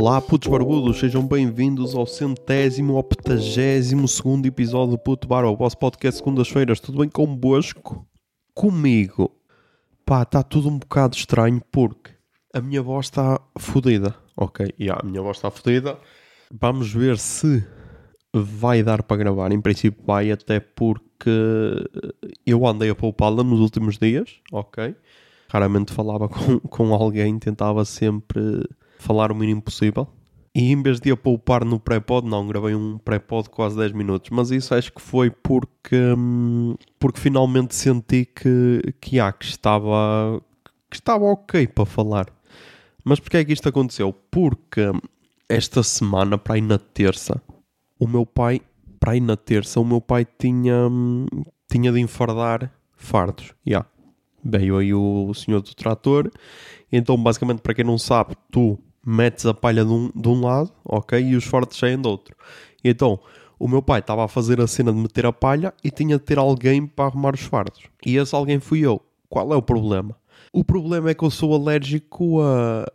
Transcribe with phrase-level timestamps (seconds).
[0.00, 5.76] Olá, putos barbudos, sejam bem-vindos ao centésimo, octagésimo segundo episódio do Puto Bar, o vosso
[5.76, 6.80] podcast segundas-feiras.
[6.80, 8.08] Tudo bem convosco?
[8.54, 9.30] Comigo?
[10.06, 12.12] Pá, está tudo um bocado estranho porque
[12.54, 14.16] a minha voz está fodida.
[14.38, 15.98] Ok, yeah, a minha voz está fodida.
[16.50, 17.62] Vamos ver se
[18.32, 19.52] vai dar para gravar.
[19.52, 21.30] Em princípio vai, até porque
[22.46, 24.96] eu andei a poupá-la nos últimos dias, ok?
[25.50, 28.66] Raramente falava com, com alguém, tentava sempre
[29.00, 30.08] falar o mínimo possível.
[30.54, 34.30] E em vez de a poupar no pré-pod, não, gravei um pré-pod quase 10 minutos.
[34.30, 40.42] Mas isso acho que foi porque, hum, porque finalmente senti que, que, ah, que, estava,
[40.90, 42.26] que estava ok para falar.
[43.04, 44.12] Mas porquê é que isto aconteceu?
[44.30, 44.80] Porque
[45.48, 47.40] esta semana, para ir na terça,
[47.98, 48.60] o meu pai,
[48.98, 51.26] para ir na terça, o meu pai tinha, hum,
[51.70, 53.54] tinha de enfardar fardos.
[53.66, 53.88] Yeah.
[54.44, 56.30] Veio aí o senhor do trator.
[56.90, 60.72] Então, basicamente, para quem não sabe, tu metes a palha de um, de um lado,
[60.84, 61.20] ok?
[61.20, 62.36] E os fardos saem do outro.
[62.84, 63.20] Então,
[63.58, 66.24] o meu pai estava a fazer a cena de meter a palha e tinha de
[66.24, 67.82] ter alguém para arrumar os fardos.
[68.04, 69.00] E esse alguém fui eu.
[69.28, 70.16] Qual é o problema?
[70.52, 72.86] O problema é que eu sou alérgico a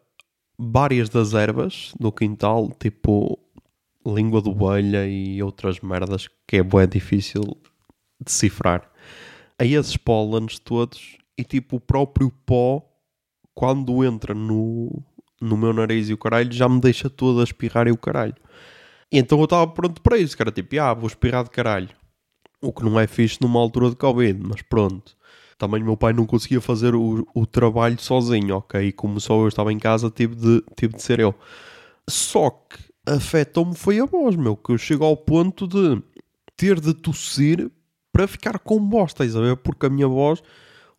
[0.57, 3.39] várias das ervas do quintal, tipo
[4.05, 7.43] língua de ovelha e outras merdas que é bem difícil
[8.19, 8.89] decifrar.
[9.57, 12.83] A esses pólenes todos e tipo o próprio pó
[13.53, 15.03] quando entra no,
[15.41, 18.35] no meu nariz e o caralho já me deixa todo a espirrar e o caralho.
[19.11, 21.89] E então eu estava pronto para isso, cara, tipo, ah, vou espirrar de caralho.
[22.61, 25.15] O que não é fixe numa altura de Covid, mas pronto.
[25.57, 28.87] Também meu pai não conseguia fazer o, o trabalho sozinho, ok?
[28.87, 31.33] E como só eu estava em casa, tive de, tive de ser eu.
[32.09, 36.01] Só que afetou-me foi a voz, meu, que eu chego ao ponto de
[36.57, 37.71] ter de tossir
[38.11, 39.57] para ficar com bosta, estás a ver?
[39.57, 40.41] Porque a minha voz,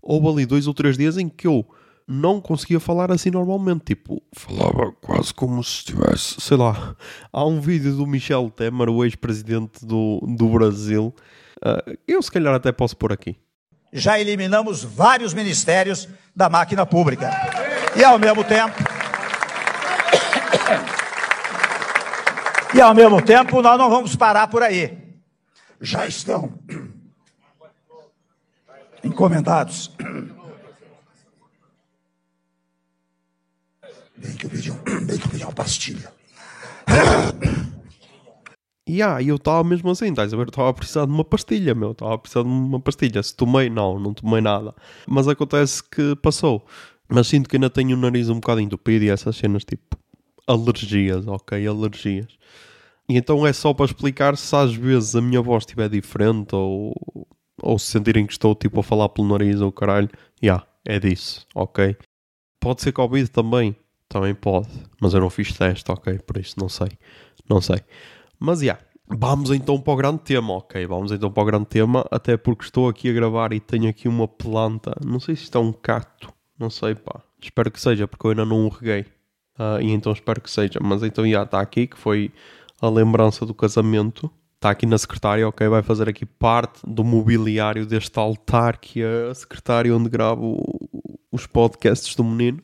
[0.00, 1.66] houve ali dois ou três dias em que eu
[2.06, 3.86] não conseguia falar assim normalmente.
[3.86, 6.94] Tipo, falava quase como se estivesse, sei lá.
[7.32, 11.12] Há um vídeo do Michel Temer, o ex-presidente do, do Brasil.
[11.58, 13.36] Uh, eu, se calhar, até posso pôr aqui.
[13.92, 17.30] Já eliminamos vários ministérios da máquina pública.
[17.96, 18.76] E ao mesmo tempo.
[22.74, 24.98] E ao mesmo tempo, nós não vamos parar por aí.
[25.80, 26.52] Já estão
[29.02, 29.96] encomendados
[34.18, 36.12] Bem que eu pedi, um, bem que eu pedi uma pastilha.
[38.88, 40.46] E ah, eu estava mesmo assim, estás a ver?
[40.46, 41.90] Estava a precisar de uma pastilha, meu.
[41.90, 43.20] Estava a precisar de uma pastilha.
[43.20, 44.72] Se tomei, não, não tomei nada.
[45.08, 46.64] Mas acontece que passou.
[47.08, 49.98] Mas sinto que ainda tenho o nariz um bocado entupido e essas cenas tipo
[50.46, 51.66] alergias, ok?
[51.66, 52.28] Alergias.
[53.08, 56.94] E então é só para explicar se às vezes a minha voz estiver diferente ou,
[57.60, 60.08] ou se sentirem que estou tipo a falar pelo nariz ou caralho.
[60.40, 61.96] Já, yeah, é disso, ok?
[62.60, 63.76] Pode ser Covid também,
[64.16, 64.68] também pode,
[64.98, 66.18] mas eu não fiz teste, ok?
[66.20, 66.88] Por isso não sei,
[67.48, 67.80] não sei.
[68.38, 70.86] Mas já, yeah, vamos então para o grande tema, ok?
[70.86, 74.08] Vamos então para o grande tema, até porque estou aqui a gravar e tenho aqui
[74.08, 77.20] uma planta, não sei se isto é um cacto, não sei pá.
[77.42, 79.02] Espero que seja, porque eu ainda não o reguei.
[79.58, 80.80] Uh, e então espero que seja.
[80.82, 82.32] Mas então já está aqui, que foi
[82.80, 84.30] a lembrança do casamento.
[84.54, 85.68] Está aqui na secretária, ok?
[85.68, 90.56] Vai fazer aqui parte do mobiliário deste altar que é a secretária onde gravo
[91.30, 92.60] os podcasts do menino.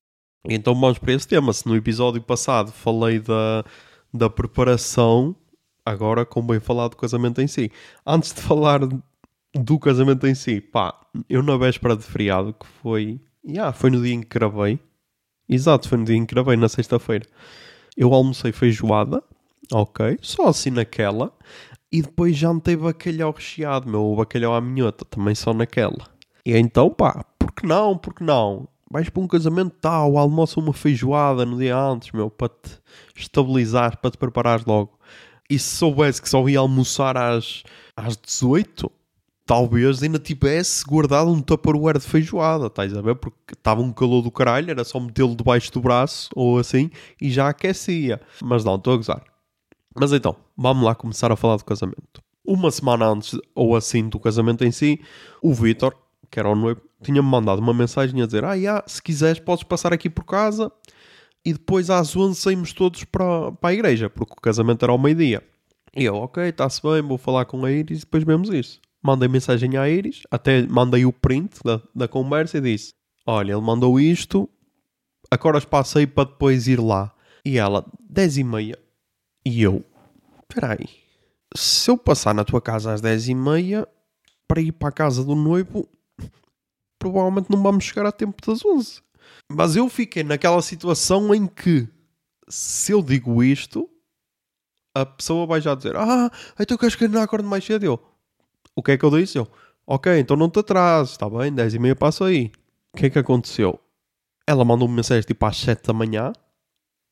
[0.48, 1.53] Então vamos para esse tema.
[1.53, 3.64] Se no episódio passado falei da,
[4.12, 5.36] da preparação,
[5.84, 7.70] agora convém falar do casamento em si.
[8.06, 8.80] Antes de falar
[9.54, 10.98] do casamento em si, pá,
[11.28, 13.20] eu na véspera de feriado, que foi.
[13.44, 14.78] Yeah, foi no dia em que gravei.
[15.48, 17.26] Exato, foi no dia em que gravei, na sexta-feira.
[17.97, 19.22] Eu almocei feijoada,
[19.72, 21.32] ok, só assim naquela.
[21.91, 26.09] E depois já jantei bacalhau recheado, meu, bacalhau à minhota, também só naquela.
[26.47, 28.66] E então, pá, por que não, por que não?
[28.92, 32.78] Vais para um casamento tal, almoça uma feijoada no dia antes, meu, para te
[33.16, 34.98] estabilizar, para te preparares logo.
[35.48, 37.62] E se soubesse que só ia almoçar às,
[37.97, 38.92] às 18,
[39.47, 43.15] talvez ainda tivesse guardado um tupperware de feijoada, estás a ver?
[43.15, 46.91] Porque estava um calor do caralho, era só metê-lo debaixo do braço ou assim
[47.21, 48.21] e já aquecia.
[48.42, 49.24] Mas não, estou a gozar.
[49.98, 52.22] Mas então, vamos lá começar a falar do casamento.
[52.44, 55.00] Uma semana antes ou assim do casamento em si,
[55.41, 55.97] o Vitor,
[56.32, 59.62] que era o noivo, tinha-me mandado uma mensagem a dizer: Ah, yeah, se quiseres, podes
[59.62, 60.72] passar aqui por casa
[61.44, 64.98] e depois às 11 saímos todos para, para a igreja, porque o casamento era ao
[64.98, 65.42] meio-dia.
[65.94, 68.80] E eu, ok, está-se bem, vou falar com a Iris e depois vemos isso.
[69.02, 72.94] Mandei mensagem à Iris, até mandei o print da, da conversa e disse:
[73.26, 74.48] Olha, ele mandou isto,
[75.30, 77.12] agora passei para depois ir lá.
[77.44, 78.78] E ela, 10 e meia.
[79.44, 79.84] E eu,
[80.48, 80.88] peraí,
[81.54, 83.86] se eu passar na tua casa às 10 e meia
[84.48, 85.88] para ir para a casa do noivo,
[87.03, 89.03] provavelmente não vamos chegar a tempo das 11.
[89.51, 91.89] Mas eu fiquei naquela situação em que
[92.49, 93.91] se eu digo isto,
[94.95, 97.84] a pessoa vai já dizer: Ah, então queres que eu não acorde mais cedo?
[97.84, 98.01] Eu,
[98.77, 99.37] o que é que eu disse?
[99.37, 99.49] Eu,
[99.84, 102.53] ok, então não te atrases, está bem, 10 e meia passo aí.
[102.93, 103.81] O que é que aconteceu?
[104.47, 106.33] Ela mandou-me mensagem tipo às 7 da manhã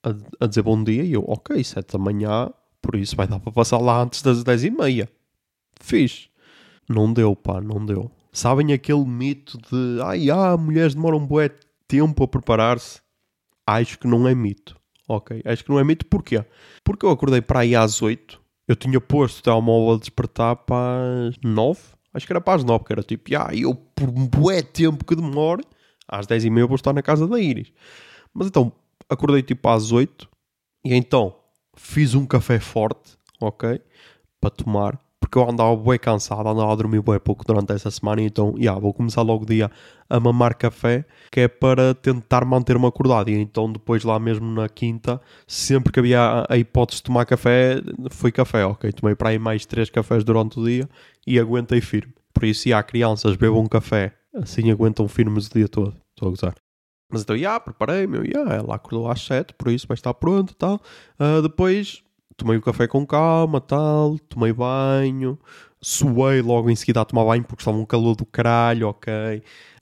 [0.05, 2.49] a, a, dizer bom dia e eu, ok, 7 da manhã,
[2.81, 5.11] por isso vai dar para passar lá antes das 10 e meia.
[5.81, 6.29] Fiz.
[6.89, 8.11] Não deu, pá, não deu.
[8.33, 11.51] Sabem aquele mito de ai, ah, mulheres demoram um bué
[11.89, 13.01] tempo a preparar-se?
[13.67, 14.77] Acho que não é mito.
[15.09, 16.07] Ok, acho que não é mito.
[16.07, 16.45] Porquê?
[16.85, 18.41] Porque eu acordei para aí às 8.
[18.69, 21.81] Eu tinha posto o telemóvel a despertar para as 9.
[22.15, 25.05] Acho que era para as 9, que era tipo, ah, eu por um bué tempo
[25.05, 25.65] que demore,
[26.07, 27.73] às 10 e meia vou estar na casa da Iris.
[28.33, 28.73] Mas então,
[29.09, 30.29] acordei tipo às 8
[30.85, 31.35] e então
[31.77, 33.81] fiz um café forte, ok?
[34.41, 34.99] Para tomar
[35.31, 38.79] porque eu andava bem cansado, andava a dormir bem pouco durante essa semana, então, yeah,
[38.81, 39.71] vou começar logo o dia
[40.09, 44.69] a mamar café, que é para tentar manter-me acordado, e então depois lá mesmo na
[44.69, 47.81] quinta, sempre que havia a hipótese de tomar café,
[48.11, 50.89] foi café, ok, tomei para aí mais três cafés durante o dia,
[51.25, 52.13] e aguentei firme.
[52.35, 56.55] Por isso, há crianças bebam café, assim aguentam firmes o dia todo, estou a gozar.
[57.13, 60.53] Mas então, já, yeah, preparei-me, yeah, ela acordou às sete, por isso vai estar pronto
[60.53, 60.81] e tal.
[61.19, 62.03] Uh, depois
[62.41, 65.39] tomei o café com calma, tal, tomei banho,
[65.81, 69.13] suei logo em seguida a tomar banho porque estava um calor do caralho, ok.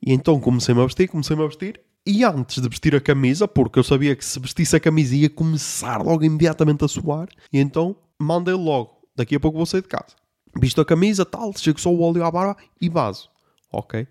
[0.05, 1.81] E então comecei-me a vestir, comecei-me a vestir.
[2.05, 5.31] E antes de vestir a camisa, porque eu sabia que se vestisse a camisa ia
[5.31, 9.89] começar logo imediatamente a suar, e então mandei logo, daqui a pouco vou sair de
[9.89, 10.17] casa.
[10.59, 13.29] Visto a camisa, tal, chego só o óleo à barba e vaso,
[13.71, 14.09] ok?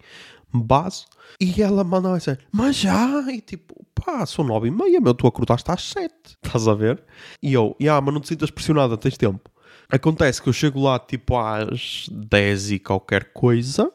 [0.54, 1.06] Vaso.
[1.40, 5.28] E ela mandou assim, mas já, e tipo, pá, são nove e meia, meu, tu
[5.28, 6.38] acordaste às sete.
[6.44, 7.04] Estás a ver?
[7.42, 9.50] E eu, ah, mas não te sintas pressionada, tens tempo.
[9.90, 13.92] Acontece que eu chego lá tipo às dez e qualquer coisa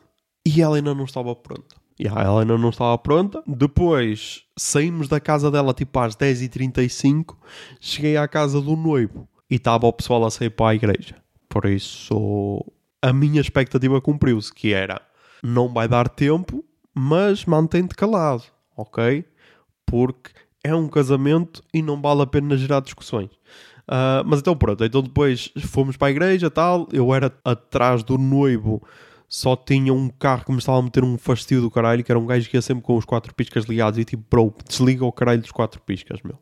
[0.47, 1.77] e ela ainda não estava pronta.
[1.99, 3.43] E ela ainda não estava pronta.
[3.47, 7.37] Depois saímos da casa dela tipo às 10h35.
[7.81, 11.17] Cheguei à casa do noivo e estava o pessoal a sair para a igreja.
[11.49, 12.65] Por isso,
[13.03, 15.01] a minha expectativa cumpriu-se, que era
[15.43, 18.44] não vai dar tempo, mas mantém-te calado,
[18.77, 19.25] ok?
[19.93, 20.31] porque
[20.65, 23.31] é um casamento e não vale a pena gerar discussões.
[23.83, 28.17] Uh, mas então pronto, então depois fomos para a igreja tal, eu era atrás do
[28.17, 28.83] noivo,
[29.29, 32.19] só tinha um carro que me estava a meter um fastio do caralho, que era
[32.19, 35.12] um gajo que ia sempre com os quatro piscas ligados e tipo, bro, desliga o
[35.12, 36.39] caralho dos quatro piscas, meu.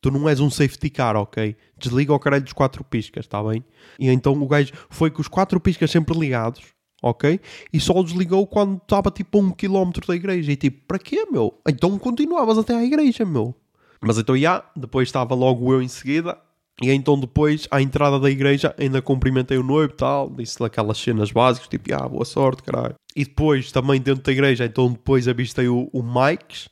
[0.00, 1.56] Tu não és um safety car, ok?
[1.76, 3.64] Desliga o caralho dos quatro piscas, está bem?
[3.96, 6.64] E então o gajo foi com os quatro piscas sempre ligados
[7.02, 7.40] ok?
[7.72, 10.52] E só desligou quando estava tipo a um quilómetro da igreja.
[10.52, 11.54] E tipo, para quê, meu?
[11.68, 13.54] Então continuavas até à igreja, meu.
[14.00, 16.38] Mas então, já, depois estava logo eu em seguida.
[16.80, 20.30] E então depois, à entrada da igreja, ainda cumprimentei o noivo e tal.
[20.30, 22.94] Disse-lhe aquelas cenas básicas, tipo, ah, boa sorte, caralho.
[23.16, 26.68] E depois, também dentro da igreja, então depois avistei o, o Mikes.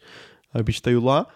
[0.54, 1.26] Avistei-o lá.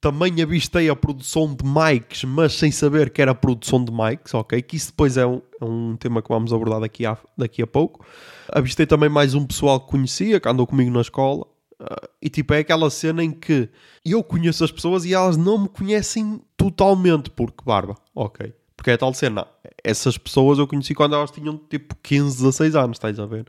[0.00, 4.62] Também avistei a produção de mics, mas sem saber que era produção de mics, ok?
[4.62, 7.66] Que isso depois é um, é um tema que vamos abordar daqui a, daqui a
[7.66, 8.04] pouco.
[8.50, 11.46] Avistei também mais um pessoal que conhecia, que andou comigo na escola.
[11.78, 13.68] Uh, e tipo, é aquela cena em que
[14.04, 18.54] eu conheço as pessoas e elas não me conhecem totalmente, porque barba, ok?
[18.74, 19.46] Porque é tal cena.
[19.84, 23.46] Essas pessoas eu conheci quando elas tinham tipo 15, 16 anos, estás a ver?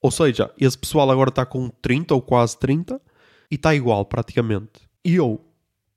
[0.00, 3.00] Ou seja, esse pessoal agora está com 30 ou quase 30
[3.50, 4.80] e está igual praticamente.
[5.04, 5.40] E eu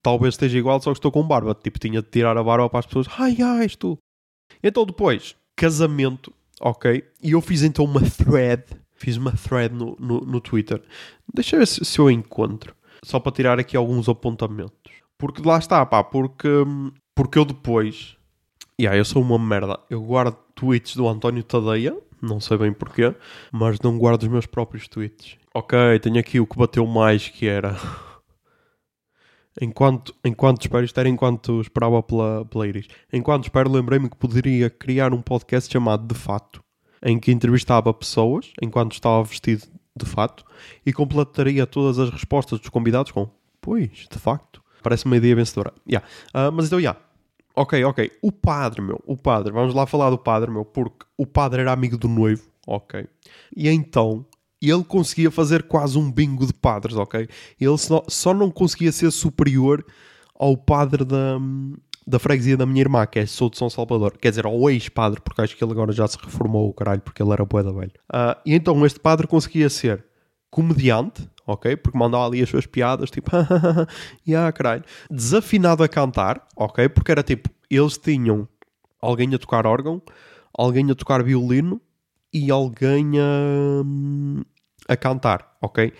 [0.01, 1.55] talvez esteja igual, só que estou com barba.
[1.55, 3.07] Tipo, tinha de tirar a barba para as pessoas.
[3.17, 3.97] Ai, ai, tu.
[4.63, 7.03] Então depois, casamento, ok?
[7.21, 8.63] E eu fiz então uma thread.
[8.95, 10.81] Fiz uma thread no, no, no Twitter.
[11.33, 12.75] Deixa eu ver se, se, eu encontro.
[13.03, 14.91] Só para tirar aqui alguns apontamentos.
[15.17, 16.03] Porque lá está, pá.
[16.03, 16.47] Porque,
[17.15, 18.15] porque eu depois...
[18.79, 19.79] Yeah, eu sou uma merda.
[19.89, 21.97] Eu guardo tweets do António Tadeia.
[22.21, 23.15] Não sei bem porquê.
[23.51, 25.35] Mas não guardo os meus próprios tweets.
[25.53, 27.75] Ok, tenho aqui o que bateu mais, que era...
[29.59, 32.87] Enquanto, enquanto espero, isto era enquanto esperava pela, pela Iris.
[33.11, 36.63] Enquanto espero, lembrei-me que poderia criar um podcast chamado De Fato,
[37.03, 39.63] em que entrevistava pessoas enquanto estava vestido
[39.95, 40.45] de fato
[40.85, 43.29] e completaria todas as respostas dos convidados com
[43.59, 44.61] Pois, de facto.
[44.81, 45.71] Parece uma ideia vencedora.
[45.87, 46.07] Yeah.
[46.29, 46.91] Uh, mas então, já.
[46.91, 46.99] Yeah.
[47.55, 48.11] Ok, ok.
[48.21, 48.99] O padre, meu.
[49.05, 49.53] O padre.
[49.53, 50.65] Vamos lá falar do padre, meu.
[50.65, 52.49] Porque o padre era amigo do noivo.
[52.65, 53.05] Ok.
[53.55, 54.25] E então
[54.69, 57.27] ele conseguia fazer quase um bingo de padres, ok?
[57.59, 59.83] Ele só, só não conseguia ser superior
[60.35, 61.39] ao padre da,
[62.05, 64.17] da freguesia da minha irmã, que é Sou de São Salvador.
[64.17, 67.21] Quer dizer, ao ex-padre, porque acho que ele agora já se reformou o caralho, porque
[67.21, 67.91] ele era boeda velho.
[68.11, 70.05] Uh, e então este padre conseguia ser
[70.49, 71.75] comediante, ok?
[71.77, 73.31] Porque mandava ali as suas piadas, tipo,
[74.27, 74.83] yeah, caralho.
[75.09, 76.89] Desafinado a cantar, ok?
[76.89, 78.47] Porque era tipo, eles tinham
[79.01, 80.01] alguém a tocar órgão,
[80.53, 81.81] alguém a tocar violino
[82.33, 83.83] e alguém a,
[84.91, 85.93] a cantar, ok?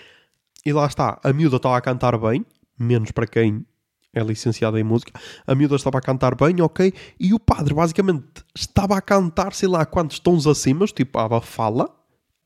[0.65, 2.45] E lá está, a miúda estava a cantar bem,
[2.77, 3.65] menos para quem
[4.13, 5.11] é licenciada em música.
[5.47, 6.93] A miúda estava a cantar bem, ok.
[7.19, 11.89] E o padre, basicamente, estava a cantar, sei lá, quantos tons acima, tipo, a fala,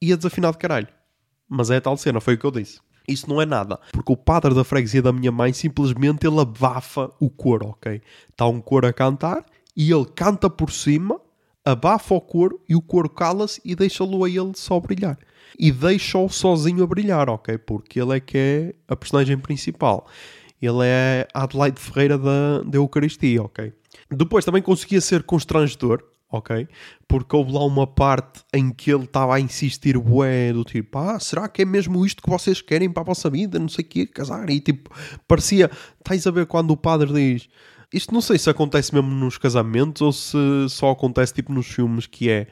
[0.01, 0.87] e a desafinar de caralho.
[1.49, 2.79] Mas é tal cena, foi o que eu disse.
[3.07, 3.79] Isso não é nada.
[3.91, 8.01] Porque o padre da freguesia da minha mãe simplesmente ele abafa o coro, ok?
[8.29, 11.19] Está um coro a cantar e ele canta por cima,
[11.63, 15.17] abafa o coro e o coro cala-se e deixa-lo a ele só brilhar.
[15.57, 17.57] E deixa-o sozinho a brilhar, ok?
[17.57, 20.07] Porque ele é que é a personagem principal.
[20.61, 23.73] Ele é Adelaide Ferreira da, da Eucaristia, ok?
[24.09, 26.67] Depois também conseguia ser constrangedor, ok?
[27.07, 31.19] Porque houve lá uma parte em que ele estava a insistir, bué, do tipo, ah,
[31.19, 33.59] será que é mesmo isto que vocês querem para a vossa vida?
[33.59, 34.49] Não sei o quê, casar.
[34.49, 34.89] E tipo,
[35.27, 35.69] parecia,
[35.99, 37.49] estás a ver quando o padre diz,
[37.93, 40.37] isto não sei se acontece mesmo nos casamentos ou se
[40.69, 42.47] só acontece tipo nos filmes, que é,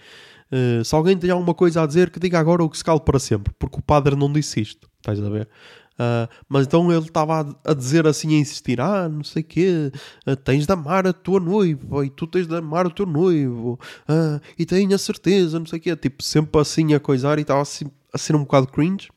[0.53, 2.99] uh, se alguém tem alguma coisa a dizer, que diga agora ou que se cale
[2.99, 5.49] para sempre, porque o padre não disse isto, estás a ver?
[5.93, 9.91] Uh, mas então ele estava a, dizer assim, a insistir: Ah, não sei o quê,
[10.27, 13.79] uh, tens de amar a tua noiva e tu tens de amar o teu noivo,
[14.09, 15.95] uh, e tenho a certeza, não sei o quê.
[15.95, 19.09] Tipo, sempre assim a coisar e estava assim, a ser um bocado cringe.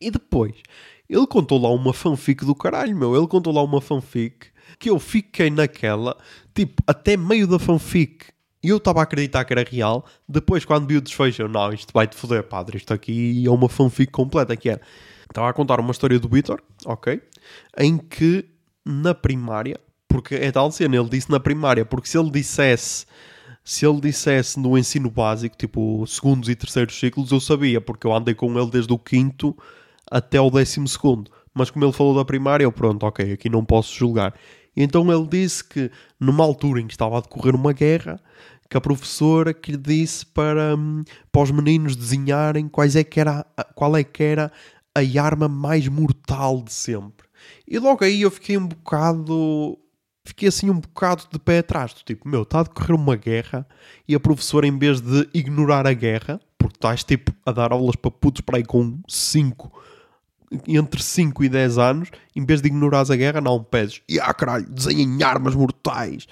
[0.00, 0.54] E depois,
[1.08, 3.14] ele contou lá uma fanfic do caralho, meu.
[3.14, 6.16] Ele contou lá uma fanfic que eu fiquei naquela,
[6.54, 8.26] tipo, até meio da fanfic.
[8.66, 10.04] E eu estava a acreditar que era real.
[10.28, 12.78] Depois, quando vi o desfecho, eu, não, isto vai-te foder, padre.
[12.78, 14.80] Isto aqui é uma fanfic completa que era.
[15.22, 17.22] Estava a contar uma história do Vitor, ok?
[17.78, 18.44] Em que
[18.84, 23.06] na primária, porque é tal cena, ele disse na primária, porque se ele dissesse
[23.62, 28.12] se ele dissesse no ensino básico, tipo segundos e terceiros ciclos, eu sabia, porque eu
[28.12, 29.56] andei com ele desde o quinto
[30.10, 31.30] até o décimo segundo.
[31.54, 34.34] Mas como ele falou da primária, eu pronto, ok, aqui não posso julgar.
[34.76, 38.20] Então ele disse que numa altura em que estava a decorrer uma guerra,
[38.68, 43.20] que a professora que lhe disse para, hum, para os meninos desenharem quais é que
[43.20, 43.44] era,
[43.74, 44.52] qual é que era
[44.94, 47.26] a arma mais mortal de sempre.
[47.68, 49.78] E logo aí eu fiquei um bocado.
[50.24, 51.92] Fiquei assim um bocado de pé atrás.
[51.92, 53.66] Do tipo, meu, está a decorrer uma guerra
[54.08, 57.94] e a professora, em vez de ignorar a guerra, porque estás tipo a dar aulas
[57.94, 59.70] para putos para aí com 5,
[60.66, 64.34] entre 5 e 10 anos, em vez de ignorares a guerra, não, pedes, e ah
[64.34, 66.26] caralho, desenhem armas mortais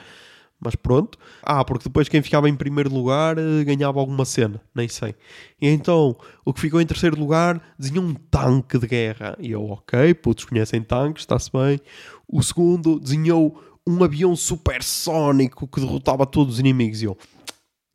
[0.65, 1.19] mas pronto.
[1.43, 5.15] Ah, porque depois quem ficava em primeiro lugar eh, ganhava alguma cena, nem sei.
[5.61, 9.37] E então, o que ficou em terceiro lugar dizia um tanque de guerra.
[9.39, 11.79] E eu, ok, putos conhecem tanques, está-se bem.
[12.27, 17.03] O segundo desenhou um avião supersónico que derrotava todos os inimigos.
[17.03, 17.19] E eu,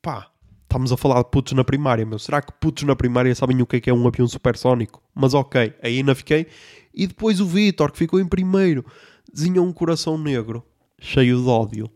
[0.02, 0.30] pá,
[0.62, 2.20] estamos a falar de putos na primária, meu.
[2.20, 5.02] Será que putos na primária sabem o que é que é um avião supersónico?
[5.16, 6.46] Mas ok, aí ainda fiquei.
[6.94, 8.86] E depois o Vitor, que ficou em primeiro,
[9.34, 10.64] desenhou um coração negro,
[11.00, 11.90] cheio de ódio.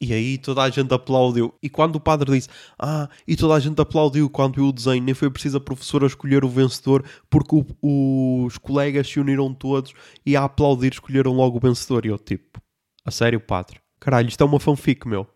[0.00, 1.52] E aí toda a gente aplaudiu.
[1.62, 5.02] E quando o padre disse, ah, e toda a gente aplaudiu quando viu o desenho,
[5.02, 9.92] nem foi preciso a professora escolher o vencedor, porque o, os colegas se uniram todos
[10.24, 12.06] e a aplaudir escolheram logo o vencedor.
[12.06, 12.60] E eu, tipo,
[13.04, 13.80] a sério, padre?
[13.98, 15.26] Caralho, isto é uma fanfic, meu.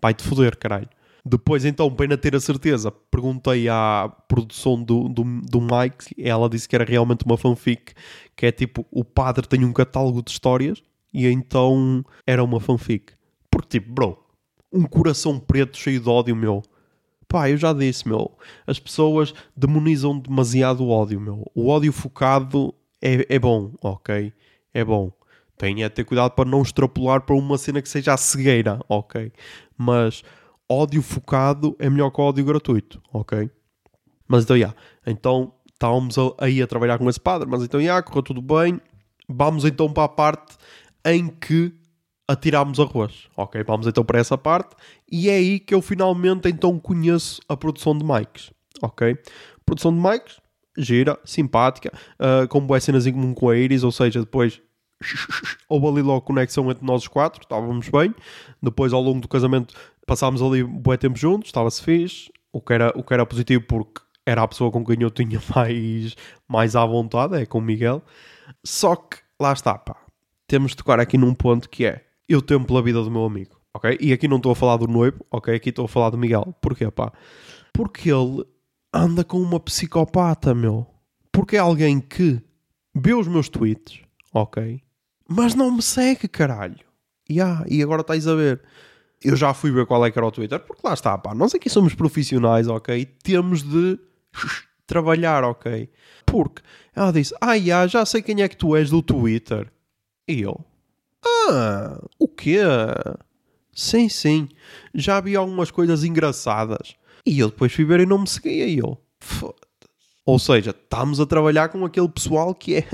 [0.00, 0.88] Vai-te foder, caralho.
[1.24, 6.48] Depois, então, bem a ter a certeza, perguntei à produção do, do, do Mike ela
[6.48, 7.94] disse que era realmente uma fanfic,
[8.36, 10.82] que é tipo, o padre tem um catálogo de histórias
[11.14, 13.12] e então era uma fanfic.
[13.52, 14.18] Porque, tipo, bro,
[14.72, 16.62] um coração preto cheio de ódio, meu.
[17.28, 18.32] Pá, eu já disse, meu.
[18.66, 21.44] As pessoas demonizam demasiado o ódio, meu.
[21.54, 24.32] O ódio focado é, é bom, ok?
[24.72, 25.12] É bom.
[25.58, 29.30] Tenha ter cuidado para não extrapolar para uma cena que seja a cegueira, ok?
[29.76, 30.24] Mas
[30.68, 33.50] ódio focado é melhor que ódio gratuito, ok?
[34.26, 34.56] Mas então.
[34.56, 34.74] Yeah.
[35.06, 38.80] Então, estávamos aí a trabalhar com esse padre, mas então, yeah, correu tudo bem.
[39.28, 40.56] Vamos então para a parte
[41.04, 41.74] em que
[42.26, 43.28] atirámos arroz.
[43.36, 44.74] Ok, vamos então para essa parte.
[45.10, 48.50] E é aí que eu finalmente então conheço a produção de mics.
[48.80, 49.16] Ok?
[49.64, 50.40] Produção de mics,
[50.76, 54.60] gira, simpática, uh, com boas cenas em comum com a Iris, ou seja, depois
[55.68, 58.14] houve ali logo conexão entre nós os quatro, estávamos bem.
[58.62, 59.74] Depois, ao longo do casamento,
[60.06, 64.00] passámos ali bué tempo juntos, estava-se fixe, o que, era, o que era positivo porque
[64.24, 66.16] era a pessoa com quem eu tinha mais,
[66.48, 68.02] mais à vontade, é com o Miguel.
[68.64, 69.96] Só que, lá está, pá,
[70.46, 73.60] temos de tocar aqui num ponto que é eu temo pela vida do meu amigo,
[73.74, 73.96] ok?
[74.00, 75.54] E aqui não estou a falar do noivo, ok?
[75.54, 76.54] Aqui estou a falar do Miguel.
[76.60, 77.12] Porquê, pá?
[77.72, 78.44] Porque ele
[78.92, 80.86] anda com uma psicopata, meu.
[81.30, 82.40] Porque é alguém que
[82.94, 84.00] vê os meus tweets,
[84.32, 84.82] ok?
[85.28, 86.80] Mas não me segue, caralho.
[87.30, 88.62] Yeah, e agora estás a ver.
[89.22, 91.34] Eu já fui ver qual é que era o Twitter, porque lá está, pá.
[91.34, 93.04] Nós aqui somos profissionais, ok?
[93.22, 93.98] Temos de
[94.86, 95.88] trabalhar, ok?
[96.26, 96.60] Porque
[96.94, 99.72] ela disse: Ah, já sei quem é que tu és do Twitter.
[100.28, 100.64] E eu,
[101.24, 102.58] ah, o quê?
[103.74, 104.48] Sim, sim.
[104.94, 106.94] Já havia algumas coisas engraçadas.
[107.24, 108.66] E eu depois fui ver e não me seguia.
[108.66, 108.98] E eu.
[110.24, 112.84] Ou seja, estamos a trabalhar com aquele pessoal que é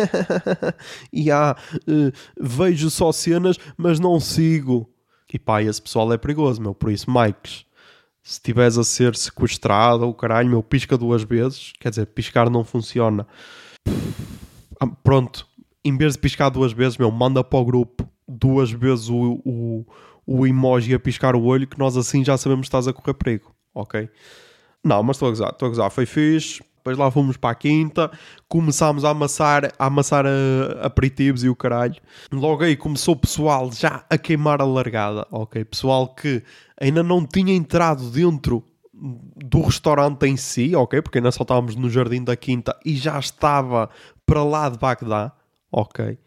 [1.13, 4.89] e há uh, vejo só cenas, mas não sigo.
[5.33, 6.75] E pá, esse pessoal é perigoso, meu.
[6.75, 7.67] Por isso, Mikes,
[8.23, 11.73] se estiveres a ser sequestrado ou caralho, meu, pisca duas vezes.
[11.79, 13.27] Quer dizer, piscar não funciona.
[14.81, 15.47] Ah, pronto,
[15.85, 19.87] em vez de piscar duas vezes, meu, manda para o grupo duas vezes o, o,
[20.27, 23.15] o emoji a piscar o olho, que nós assim já sabemos que estás a correr
[23.15, 24.09] perigo, ok?
[24.85, 26.63] Não, mas estou a gozar, estou a gozar, foi fixe.
[26.79, 28.11] Depois lá fomos para a quinta,
[28.49, 31.97] começámos a amassar, a amassar a, eh, aperitivos e o caralho.
[32.33, 35.65] Logo aí começou o pessoal já a queimar a largada, ok?
[35.67, 36.43] Pessoal que
[36.81, 41.03] ainda não tinha entrado dentro do restaurante em si, ok?
[41.03, 43.91] Porque ainda só estávamos no Jardim da Quinta e já estava
[44.25, 45.33] para lá de Bagdá,
[45.71, 46.19] ok?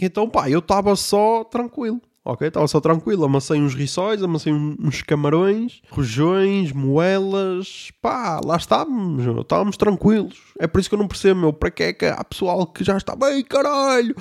[0.00, 2.00] Então, pá, eu estava só tranquilo.
[2.24, 9.26] Ok, estava só tranquilo, amassei uns riçóis, amassei uns camarões, rojões, moelas, pá, lá estávamos,
[9.40, 10.40] estávamos tranquilos.
[10.56, 12.84] É por isso que eu não percebo, meu, para que é que há pessoal que
[12.84, 14.14] já está bem, caralho?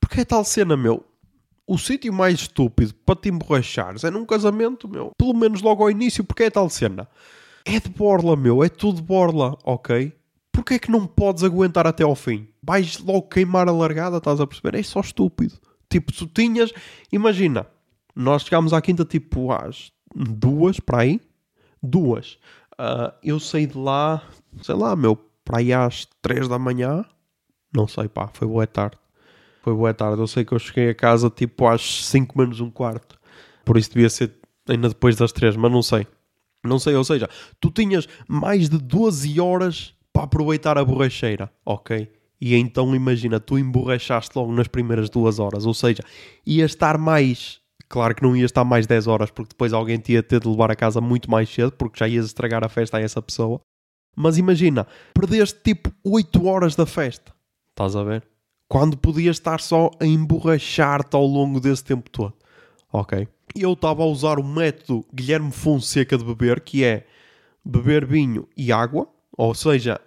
[0.00, 1.04] Porque é tal cena, meu,
[1.66, 5.90] o sítio mais estúpido para te emborrachares é num casamento, meu, pelo menos logo ao
[5.90, 7.06] início, porque é tal cena.
[7.66, 10.14] É de borla, meu, é tudo borla, ok?
[10.54, 12.46] Porquê é que não podes aguentar até ao fim?
[12.62, 14.78] Vais logo queimar a largada, estás a perceber?
[14.78, 15.54] É só estúpido.
[15.90, 16.72] Tipo, tu tinhas.
[17.10, 17.66] Imagina,
[18.14, 21.20] nós chegámos à quinta tipo às duas, para aí.
[21.82, 22.38] Duas.
[22.74, 24.22] Uh, eu saí de lá,
[24.62, 27.04] sei lá, meu, para aí às três da manhã.
[27.74, 28.96] Não sei, pá, foi boa tarde.
[29.60, 30.20] Foi boa tarde.
[30.20, 33.18] Eu sei que eu cheguei a casa tipo às cinco menos um quarto.
[33.64, 34.36] Por isso devia ser
[34.68, 36.06] ainda depois das três, mas não sei.
[36.62, 37.28] Não sei, ou seja,
[37.60, 42.08] tu tinhas mais de 12 horas para aproveitar a borracheira, ok?
[42.40, 46.02] E então imagina, tu emborrachaste logo nas primeiras duas horas, ou seja,
[46.46, 47.60] ias estar mais.
[47.88, 50.48] Claro que não ias estar mais 10 horas, porque depois alguém te ia ter de
[50.48, 53.60] levar a casa muito mais cedo, porque já ias estragar a festa a essa pessoa.
[54.16, 57.34] Mas imagina, perdeste tipo 8 horas da festa.
[57.70, 58.24] Estás a ver?
[58.68, 62.34] Quando podias estar só a emborrachar-te ao longo desse tempo todo.
[62.92, 63.26] Ok?
[63.54, 67.06] E eu estava a usar o método Guilherme Fonseca de beber, que é
[67.64, 70.00] beber vinho e água, ou seja,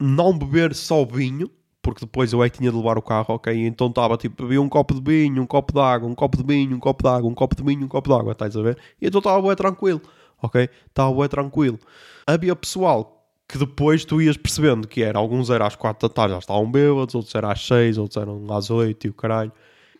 [0.00, 1.50] não beber só vinho,
[1.80, 3.54] porque depois eu é que tinha de levar o carro, ok?
[3.66, 6.42] Então estava tipo, bebia um copo de vinho, um copo de água, um copo de
[6.42, 8.62] vinho, um copo de água, um copo de vinho, um copo de água, estás a
[8.62, 8.76] ver?
[9.00, 10.02] E então estava bem tranquilo,
[10.42, 10.68] ok?
[10.88, 11.78] Estava bem tranquilo.
[12.26, 13.16] Havia pessoal
[13.48, 16.70] que depois tu ias percebendo que era, alguns eram às 4 da tarde, já estavam
[16.70, 19.52] bêbados, outros eram às 6, outros eram às 8 e o caralho.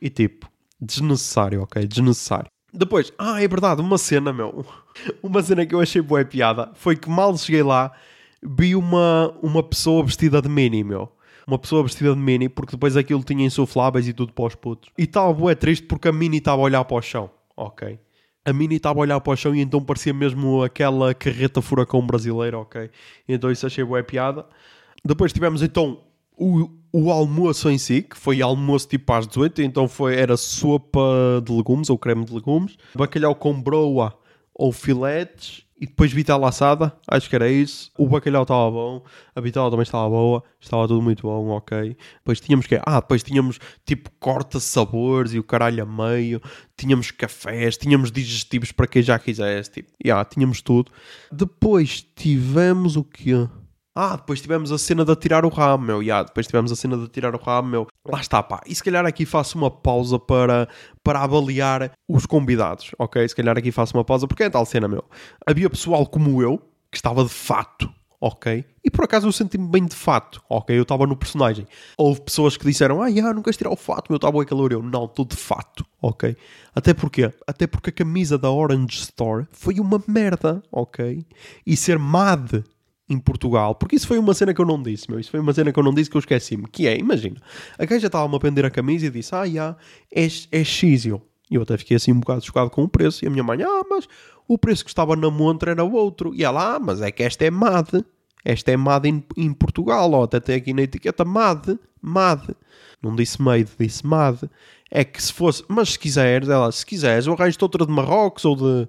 [0.03, 0.51] E tipo,
[0.81, 1.87] desnecessário, ok?
[1.87, 2.51] Desnecessário.
[2.73, 4.67] Depois, ah, é verdade, uma cena, meu.
[5.23, 7.93] Uma cena que eu achei boa piada foi que mal cheguei lá,
[8.43, 12.97] vi uma, uma pessoa vestida de mini, meu uma pessoa vestida de mini, porque depois
[12.97, 14.91] aquilo tinha insufláveis e tudo para os putos.
[14.99, 17.99] E estava bué triste porque a mini estava a olhar para o chão, ok?
[18.45, 22.05] A mini estava a olhar para o chão e então parecia mesmo aquela carreta furacão
[22.05, 22.91] brasileira, ok?
[23.29, 24.45] Então isso achei bué piada.
[25.05, 26.01] Depois tivemos então
[26.37, 31.01] o, o almoço em si, que foi almoço tipo às 18, então foi, era sopa
[31.45, 34.19] de legumes ou creme de legumes, bacalhau com broa
[34.53, 37.91] ou filetes e depois vitela assada, acho que era isso.
[37.99, 41.97] O bacalhau estava bom, a vitela também estava boa, estava tudo muito bom, ok.
[42.19, 42.81] Depois tínhamos que.
[42.85, 46.41] Ah, depois tínhamos tipo corta-sabores e o caralho a meio.
[46.77, 49.71] Tínhamos cafés, tínhamos digestivos para quem já quisesse.
[49.71, 50.91] Tipo, yeah, tínhamos tudo.
[51.31, 53.47] Depois tivemos o quê?
[53.99, 56.03] Ah, depois tivemos a cena de tirar o ramo, meu.
[56.03, 57.87] Yeah, depois tivemos a cena de tirar o ramo, meu.
[58.07, 58.61] Lá está, pá.
[58.67, 60.69] E se calhar aqui faço uma pausa para,
[61.03, 63.27] para avaliar os convidados, ok?
[63.27, 65.03] Se calhar aqui faço uma pausa, porque é tal cena, meu.
[65.47, 66.59] Havia pessoal como eu,
[66.91, 68.67] que estava de fato, ok?
[68.85, 70.77] E por acaso eu senti-me bem de fato, ok?
[70.77, 71.67] Eu estava no personagem.
[71.97, 74.73] Houve pessoas que disseram, ah, yeah, não queres tirar o fato, meu, estava bem calor.
[74.73, 76.37] Eu, não, estou de fato, ok?
[76.75, 81.25] Até porque, até porque a camisa da Orange Store foi uma merda, ok?
[81.67, 82.63] E ser mad
[83.09, 85.21] em Portugal, porque isso foi uma cena que eu não disse, meu.
[85.21, 86.67] Isso foi uma cena que eu não disse que eu esqueci-me.
[86.67, 87.41] Que é, imagina,
[87.79, 89.77] a gaja estava-me a prender a camisa e disse: Ah, já,
[90.13, 91.05] é, é X.
[91.05, 93.25] E eu, eu até fiquei assim um bocado chocado com o preço.
[93.25, 94.09] E a minha mãe: Ah, mas
[94.49, 96.35] o preço que estava na montra era outro.
[96.35, 98.05] E ela: Ah, mas é que esta é MAD.
[98.45, 100.13] Esta é MAD em, em Portugal.
[100.13, 101.79] Ó, até tem aqui na etiqueta MAD.
[102.03, 102.57] MAD.
[103.03, 104.51] Não disse made, disse MAD.
[104.91, 108.45] É que se fosse, mas se quiseres, ela, se quiseres, eu arranjo-te outra de Marrocos
[108.45, 108.89] ou de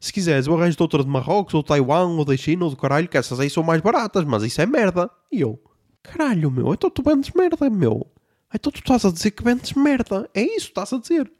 [0.00, 3.08] se quiseres, eu arranjo outra de Marrocos, ou Taiwan, ou da China, ou do caralho,
[3.08, 5.10] que essas aí são mais baratas, mas isso é merda.
[5.30, 5.60] E eu,
[6.02, 8.06] caralho, meu, então tu vendes merda, meu.
[8.54, 10.28] Então tu estás a dizer que vendes merda.
[10.32, 11.30] É isso que estás a dizer.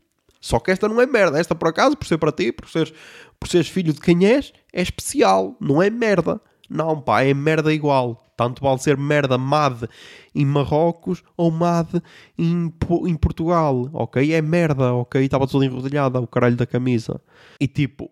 [0.41, 1.39] Só que esta não é merda.
[1.39, 2.93] Esta, por acaso, por ser para ti, por seres,
[3.41, 5.57] por seres filho de quem és, é especial.
[5.61, 6.41] Não é merda.
[6.69, 8.25] Não, pá, é merda igual.
[8.37, 9.89] Tanto vale ser merda MAD
[10.33, 12.01] em Marrocos ou MAD
[12.39, 12.73] em,
[13.07, 14.33] em Portugal, ok?
[14.33, 15.25] É merda, ok?
[15.25, 17.21] Estava tudo enrodilhada, o caralho da camisa.
[17.59, 18.09] E tipo,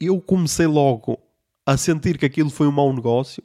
[0.00, 1.18] eu comecei logo
[1.64, 3.42] a sentir que aquilo foi um mau negócio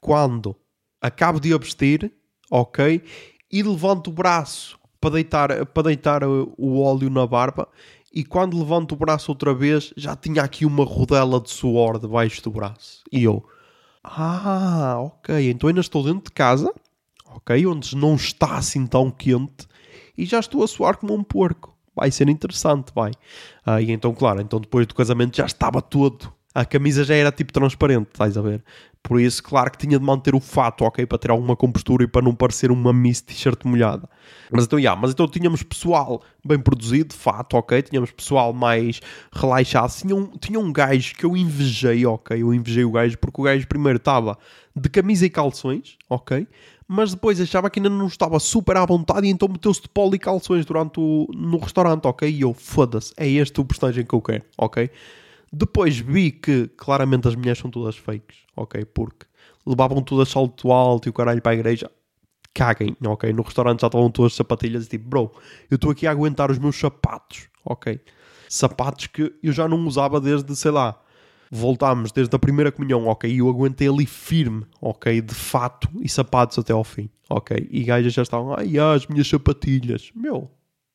[0.00, 0.56] quando
[1.00, 2.10] acabo de abster,
[2.50, 3.02] ok?
[3.50, 7.68] E levanto o braço para deitar, para deitar o óleo na barba.
[8.12, 12.42] E quando levanto o braço outra vez, já tinha aqui uma rodela de suor debaixo
[12.42, 13.02] do braço.
[13.12, 13.44] E eu,
[14.02, 16.72] ah, ok, então ainda estou dentro de casa,
[17.26, 19.68] ok, onde não está assim tão quente
[20.18, 21.76] e já estou a suar como um porco.
[22.00, 23.12] Vai ser interessante, vai.
[23.64, 26.32] Ah, e então, claro, então depois do casamento já estava todo.
[26.54, 28.64] A camisa já era tipo transparente, estás a ver?
[29.02, 31.04] Por isso, claro que tinha de manter o fato, ok?
[31.04, 34.08] Para ter alguma compostura e para não parecer uma Miss T-shirt molhada.
[34.50, 37.82] Mas então, yeah, mas então tínhamos pessoal bem produzido, de fato, ok?
[37.82, 39.92] Tínhamos pessoal mais relaxado.
[39.92, 42.42] Tinha um, tinha um gajo que eu invejei, ok?
[42.42, 44.38] Eu invejei o gajo porque o gajo primeiro estava
[44.74, 46.48] de camisa e calções, ok?
[46.92, 50.12] Mas depois achava que ainda não estava super à vontade e então meteu-se de polo
[50.16, 52.28] e calções durante o, no restaurante, ok?
[52.28, 54.90] E eu, foda-se, é este o personagem que eu quero, ok?
[55.52, 58.84] Depois vi que claramente as mulheres são todas fakes, ok?
[58.86, 59.24] Porque
[59.64, 61.88] levavam todas salto alto e o caralho para a igreja.
[62.52, 63.32] Caguem, ok?
[63.32, 65.30] No restaurante já estavam todas sapatilhas e tipo, bro,
[65.70, 68.00] eu estou aqui a aguentar os meus sapatos, ok?
[68.48, 71.00] Sapatos que eu já não usava desde, sei lá,
[71.50, 73.40] voltámos desde a primeira comunhão, ok?
[73.40, 75.20] Eu aguentei ali firme, ok?
[75.20, 77.68] De fato e sapatos até ao fim, ok?
[77.70, 80.12] E gajas já estavam, ai, as minhas sapatilhas.
[80.14, 80.48] Meu,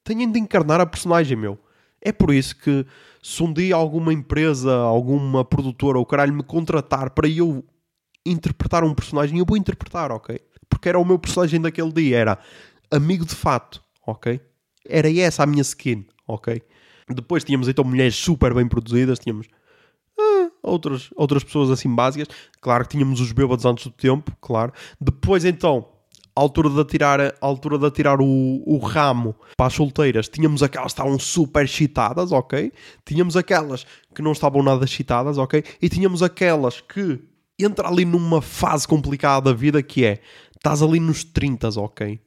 [0.03, 1.59] tenho de encarnar a personagem, meu.
[2.01, 2.85] É por isso que
[3.21, 7.65] se um dia alguma empresa, alguma produtora ou caralho me contratar para eu
[8.25, 10.39] interpretar um personagem, eu vou interpretar, ok?
[10.69, 12.39] Porque era o meu personagem daquele dia, era
[12.91, 14.39] amigo de fato, ok?
[14.87, 16.61] Era essa a minha skin, ok?
[17.09, 19.47] Depois tínhamos então mulheres super bem produzidas, tínhamos
[20.65, 22.27] outras, outras pessoas assim básicas.
[22.59, 24.73] Claro que tínhamos os bêbados antes do tempo, claro.
[24.99, 25.87] Depois então
[26.35, 30.61] à altura de atirar, à altura de atirar o, o ramo para as solteiras, tínhamos
[30.61, 32.73] aquelas que estavam super excitadas, ok?
[33.05, 35.63] Tínhamos aquelas que não estavam nada excitadas, ok?
[35.81, 37.21] E tínhamos aquelas que
[37.57, 40.19] entra ali numa fase complicada da vida que é,
[40.53, 42.19] estás ali nos 30, ok?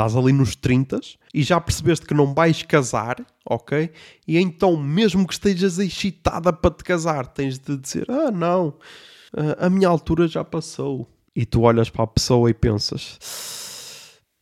[0.00, 0.98] Estás ali nos 30
[1.34, 3.90] e já percebeste que não vais casar, ok?
[4.26, 8.78] E então, mesmo que estejas excitada para te casar, tens de dizer: Ah, não,
[9.58, 13.18] a minha altura já passou e tu olhas para a pessoa e pensas: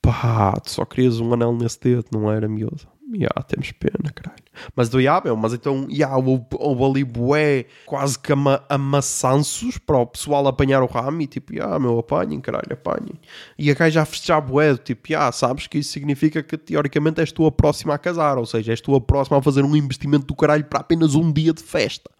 [0.00, 2.86] pá, tu só querias um anel nesse dedo, não era miúdo?
[3.10, 4.42] Yeah, temos pena, caralho.
[4.76, 9.96] Mas do yeah, meu, mas então, yeah, houve, houve ali quase que ama, amassanços para
[9.96, 13.18] o pessoal apanhar o ramo e tipo, yeah, meu, apanhem, caralho, apanhem.
[13.58, 17.32] E a gaja a festejar bué, tipo, yeah, sabes que isso significa que teoricamente és
[17.32, 20.26] tu a próxima a casar, ou seja, és tu a próxima a fazer um investimento
[20.26, 22.10] do caralho para apenas um dia de festa.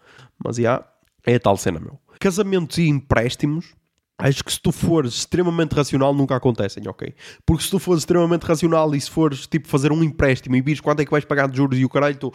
[0.43, 0.83] Mas yeah,
[1.25, 1.99] é a tal cena, meu.
[2.19, 3.75] Casamentos e empréstimos
[4.21, 7.15] Acho que se tu fores extremamente racional nunca acontecem, ok?
[7.45, 10.81] Porque se tu fores extremamente racional e se fores tipo fazer um empréstimo e vires
[10.81, 12.33] quanto é que vais pagar de juros e o caralho, tu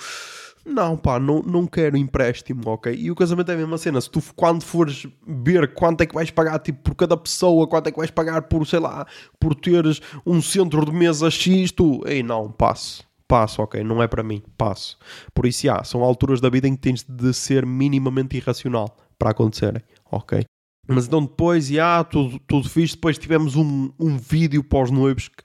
[0.64, 2.94] não pá, não, não quero empréstimo, ok?
[2.94, 4.00] E o casamento é a mesma cena.
[4.00, 7.88] Se tu quando fores ver quanto é que vais pagar tipo por cada pessoa, quanto
[7.88, 9.06] é que vais pagar por, sei lá,
[9.38, 13.04] por teres um centro de mesa X, tu, ei não, passo.
[13.28, 14.96] Passo, ok, não é para mim, passo.
[15.34, 19.30] Por isso, já, são alturas da vida em que tens de ser minimamente irracional para
[19.30, 20.44] acontecerem, ok?
[20.86, 22.94] Mas então depois, já, tudo, tudo fiz.
[22.94, 25.42] Depois tivemos um, um vídeo para os noivos que,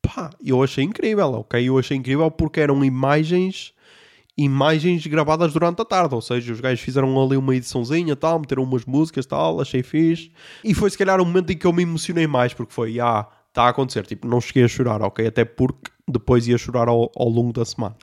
[0.00, 1.68] pá, eu achei incrível, ok?
[1.68, 3.72] Eu achei incrível porque eram imagens,
[4.36, 6.14] imagens gravadas durante a tarde.
[6.14, 10.30] Ou seja, os gajos fizeram ali uma ediçãozinha, tal, meteram umas músicas, tal, achei fixe.
[10.62, 13.26] E foi se calhar o momento em que eu me emocionei mais, porque foi, já,
[13.48, 14.06] está a acontecer.
[14.06, 15.26] Tipo, não cheguei a chorar, ok?
[15.26, 17.96] Até porque depois ia chorar ao, ao longo da semana.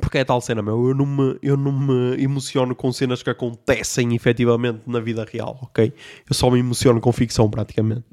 [0.00, 0.88] Porque é tal cena, meu.
[0.88, 5.58] Eu não, me, eu não me emociono com cenas que acontecem efetivamente na vida real,
[5.62, 5.92] ok?
[6.28, 8.04] Eu só me emociono com ficção, praticamente.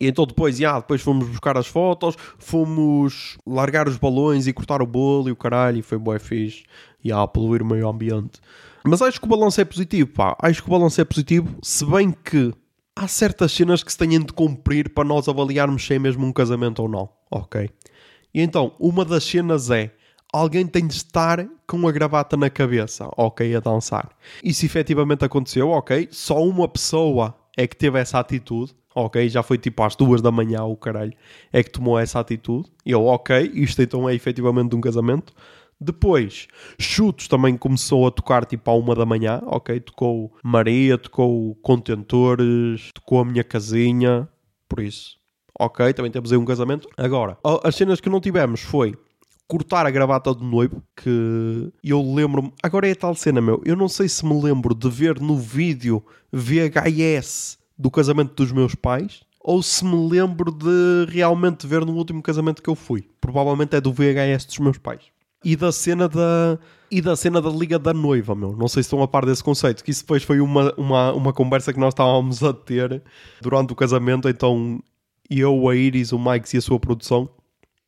[0.00, 4.80] E então depois, yeah, depois fomos buscar as fotos, fomos largar os balões e cortar
[4.80, 6.64] o bolo e o caralho, e foi bué fixe.
[7.04, 8.40] E yeah, poluir o meio ambiente.
[8.84, 10.36] Mas acho que o balanço é positivo, pá.
[10.40, 12.52] Acho que o balanço é positivo, se bem que
[12.96, 16.32] há certas cenas que se têm de cumprir para nós avaliarmos se é mesmo um
[16.32, 17.70] casamento ou não, ok?
[18.34, 19.94] E então, uma das cenas é
[20.32, 24.10] alguém tem de estar com a gravata na cabeça, ok, a dançar.
[24.42, 29.58] Isso efetivamente aconteceu, ok, só uma pessoa é que teve essa atitude, ok, já foi
[29.58, 31.12] tipo às duas da manhã, o caralho,
[31.52, 35.34] é que tomou essa atitude, e eu, ok, isto então é efetivamente um casamento.
[35.78, 36.46] Depois,
[36.78, 42.90] Chutos também começou a tocar tipo à uma da manhã, ok, tocou Maria, tocou Contentores,
[42.94, 44.28] tocou a minha casinha,
[44.68, 45.16] por isso,
[45.58, 46.88] ok, também temos aí um casamento.
[46.96, 48.94] Agora, as cenas que não tivemos foi
[49.46, 52.52] cortar a gravata do noivo, que eu lembro-me.
[52.62, 53.60] Agora é a tal cena, meu.
[53.64, 56.02] Eu não sei se me lembro de ver no vídeo
[56.32, 62.22] VHS do casamento dos meus pais ou se me lembro de realmente ver no último
[62.22, 63.08] casamento que eu fui.
[63.20, 65.02] Provavelmente é do VHS dos meus pais.
[65.44, 66.58] E da cena da.
[66.90, 68.54] E da cena da Liga da Noiva, meu.
[68.56, 69.82] Não sei se estão a par desse conceito.
[69.82, 73.02] Que isso depois foi uma, uma, uma conversa que nós estávamos a ter
[73.40, 74.28] durante o casamento.
[74.28, 74.80] Então
[75.28, 77.28] eu, a Iris, o Mike e a sua produção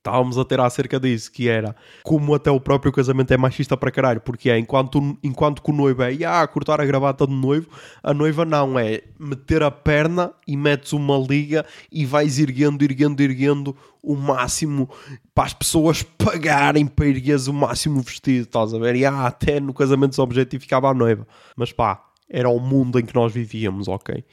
[0.04, 3.90] estávamos a ter acerca disso, que era como até o próprio casamento é machista para
[3.90, 7.68] caralho, porque é enquanto, enquanto que o noivo é ah, cortar a gravata do noivo,
[8.02, 13.22] a noiva não, é meter a perna e metes uma liga e vais erguendo, erguendo,
[13.22, 14.90] erguendo o máximo
[15.34, 18.96] para as pessoas pagarem para ergueres o máximo vestido, estás a ver?
[18.96, 23.04] E ah, até no casamento se objetificava a noiva, mas pá, era o mundo em
[23.04, 24.24] que nós vivíamos, ok?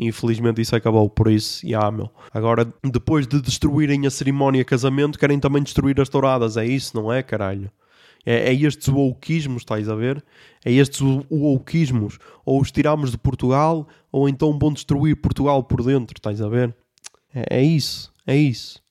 [0.00, 1.64] infelizmente isso acabou por isso.
[1.66, 2.10] E ah, meu.
[2.32, 6.56] Agora, depois de destruírem a cerimónia casamento, querem também destruir as touradas.
[6.56, 7.70] É isso, não é, caralho?
[8.24, 10.24] É, é estes wokeismos, estás a ver?
[10.64, 12.18] É estes wokeismos.
[12.44, 16.74] Ou os tiramos de Portugal, ou então vão destruir Portugal por dentro, estás a ver?
[17.34, 18.82] É, é isso, é isso.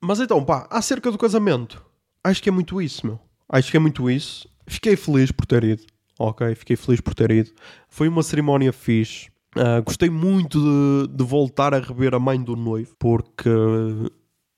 [0.00, 1.84] Mas então, pá, acerca do casamento,
[2.22, 3.20] acho que é muito isso, meu.
[3.48, 4.48] Acho que é muito isso.
[4.66, 5.84] Fiquei feliz por ter ido.
[6.18, 7.50] Ok, fiquei feliz por ter ido.
[7.88, 9.28] Foi uma cerimónia fixe.
[9.56, 13.50] Uh, gostei muito de, de, voltar a rever a mãe do noivo, porque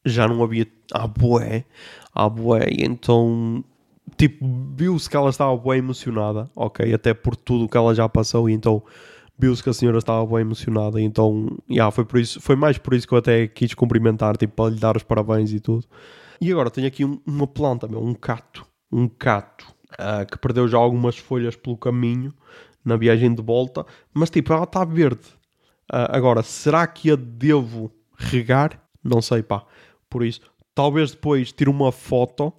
[0.05, 1.65] já não havia a boé,
[2.13, 3.63] a boé, então
[4.17, 4.45] tipo,
[4.75, 8.49] viu-se que ela estava bem emocionada, ok, até por tudo o que ela já passou,
[8.49, 8.83] e então
[9.39, 12.95] viu-se que a senhora estava bem emocionada, então, yeah, foi, por isso, foi mais por
[12.95, 15.85] isso que eu até quis cumprimentar, tipo, para lhe dar os parabéns e tudo.
[16.41, 20.69] E agora tenho aqui um, uma planta, meu, um cato, um cato, uh, que perdeu
[20.69, 22.33] já algumas folhas pelo caminho,
[22.85, 25.27] na viagem de volta, mas tipo, ela está verde.
[25.93, 28.83] Uh, agora, será que a devo regar?
[29.03, 29.65] Não sei, pá.
[30.09, 30.41] Por isso,
[30.75, 32.53] talvez depois tire uma foto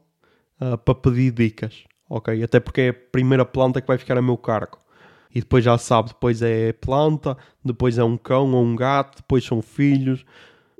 [0.61, 2.43] uh, para pedir dicas, ok?
[2.43, 4.77] Até porque é a primeira planta que vai ficar a meu cargo.
[5.33, 9.43] E depois já sabe, depois é planta, depois é um cão ou um gato, depois
[9.43, 10.25] são filhos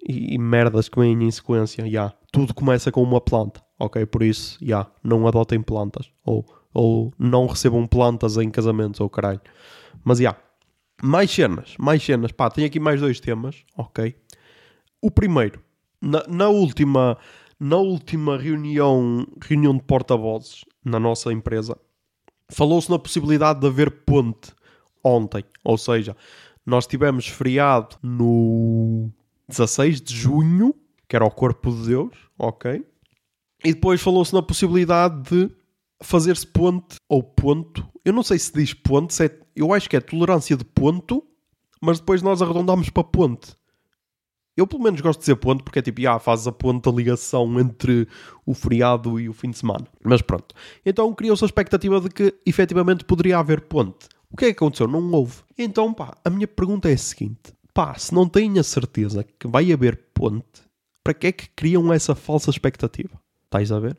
[0.02, 1.84] e, e merdas que vêm em sequência.
[1.84, 2.14] Yeah.
[2.32, 4.06] Tudo começa com uma planta, ok?
[4.06, 6.12] Por isso, yeah, não adotem plantas.
[6.24, 9.42] Ou ou não recebam plantas em casamentos ou caralho.
[10.04, 10.24] Mas já.
[10.24, 10.40] Yeah.
[11.02, 12.32] Mais cenas, mais cenas.
[12.32, 14.14] Pá, tenho aqui mais dois temas, ok?
[15.02, 15.62] O primeiro,
[16.02, 17.18] na, na última,
[17.58, 21.78] na última reunião, reunião de porta-vozes na nossa empresa,
[22.50, 24.52] falou-se na possibilidade de haver ponte
[25.02, 25.46] ontem.
[25.64, 26.18] Ou seja,
[26.66, 29.10] nós tivemos feriado no
[29.48, 30.76] 16 de junho,
[31.08, 32.86] que era o Corpo de Deus, ok?
[33.64, 35.52] E depois falou-se na possibilidade de
[36.02, 37.88] fazer-se ponte ou ponto.
[38.06, 41.24] Eu não sei se diz ponte, se é, eu acho que é tolerância de ponto,
[41.82, 43.54] mas depois nós arredondamos para ponte.
[44.56, 46.92] Eu pelo menos gosto de dizer ponto porque é tipo, ah, faz a ponte a
[46.92, 48.08] ligação entre
[48.46, 49.88] o feriado e o fim de semana.
[50.04, 50.54] Mas pronto.
[50.86, 54.08] Então criou-se a expectativa de que efetivamente poderia haver ponte.
[54.32, 54.88] O que é que aconteceu?
[54.88, 55.38] Não houve.
[55.58, 59.48] Então, pá, a minha pergunta é a seguinte: pá, se não têm a certeza que
[59.48, 60.62] vai haver ponte,
[61.04, 63.20] para que é que criam essa falsa expectativa?
[63.50, 63.98] Estás a ver?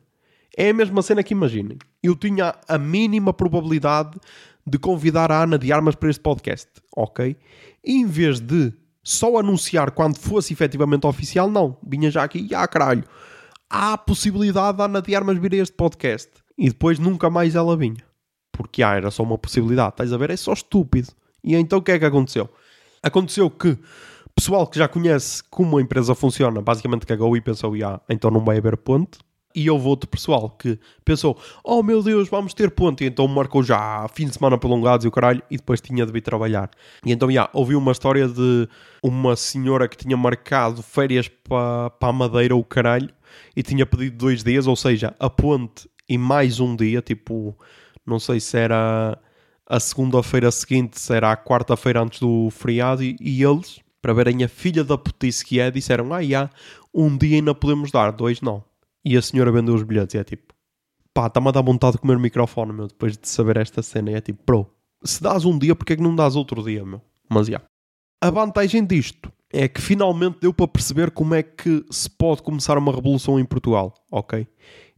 [0.55, 1.77] É a mesma cena que imaginem.
[2.01, 4.17] Eu tinha a mínima probabilidade
[4.65, 7.35] de convidar a Ana de Armas para este podcast, ok?
[7.83, 11.77] Em vez de só anunciar quando fosse efetivamente oficial, não.
[11.85, 13.03] Vinha já aqui, ah caralho,
[13.69, 16.29] há a possibilidade da Ana de Armas vir a este podcast.
[16.57, 18.05] E depois nunca mais ela vinha.
[18.53, 20.29] Porque ah, era só uma possibilidade, estás a ver?
[20.29, 21.09] É só estúpido.
[21.43, 22.49] E então o que é que aconteceu?
[23.03, 23.77] Aconteceu que
[24.33, 28.45] pessoal que já conhece como a empresa funciona, basicamente cagou e pensou, ah, então não
[28.45, 29.19] vai haver ponte
[29.55, 33.03] e houve outro pessoal que pensou: Oh meu Deus, vamos ter ponte.
[33.03, 36.11] E então marcou já fim de semana prolongados e o caralho, e depois tinha de
[36.11, 36.69] vir trabalhar.
[37.05, 38.67] E então, já, yeah, ouvi uma história de
[39.01, 43.09] uma senhora que tinha marcado férias para pa a Madeira, o caralho,
[43.55, 47.57] e tinha pedido dois dias, ou seja, a ponte e mais um dia, tipo,
[48.05, 49.17] não sei se era
[49.65, 54.43] a segunda-feira seguinte, se era a quarta-feira antes do feriado, e, e, eles, para verem
[54.43, 56.49] a filha da putice que é, disseram: Ah, já, yeah,
[56.93, 58.61] um dia ainda podemos dar, dois não.
[59.03, 60.53] E a senhora vendeu os bilhetes e é tipo,
[61.13, 64.11] pá, está-me a dar vontade de comer o microfone, meu, depois de saber esta cena.
[64.11, 64.71] E é tipo, bro,
[65.03, 67.01] se dás um dia, porque é que não dás outro dia, meu?
[67.29, 67.53] Mas já.
[67.53, 67.65] Yeah.
[68.23, 72.77] A vantagem disto é que finalmente deu para perceber como é que se pode começar
[72.77, 74.47] uma revolução em Portugal, ok?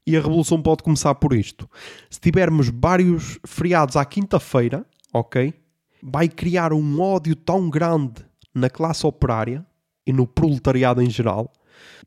[0.06, 1.70] E a revolução pode começar por isto.
[2.10, 5.54] Se tivermos vários feriados à quinta-feira, ok?
[6.02, 9.66] Vai criar um ódio tão grande na classe operária
[10.06, 11.52] e no proletariado em geral,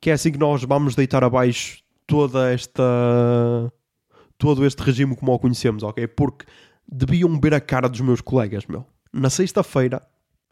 [0.00, 2.82] que é assim que nós vamos deitar abaixo toda esta
[4.38, 6.06] todo este regime como o conhecemos, ok?
[6.08, 6.46] Porque
[6.86, 8.84] deviam ver a cara dos meus colegas, meu.
[9.12, 10.02] Na sexta-feira,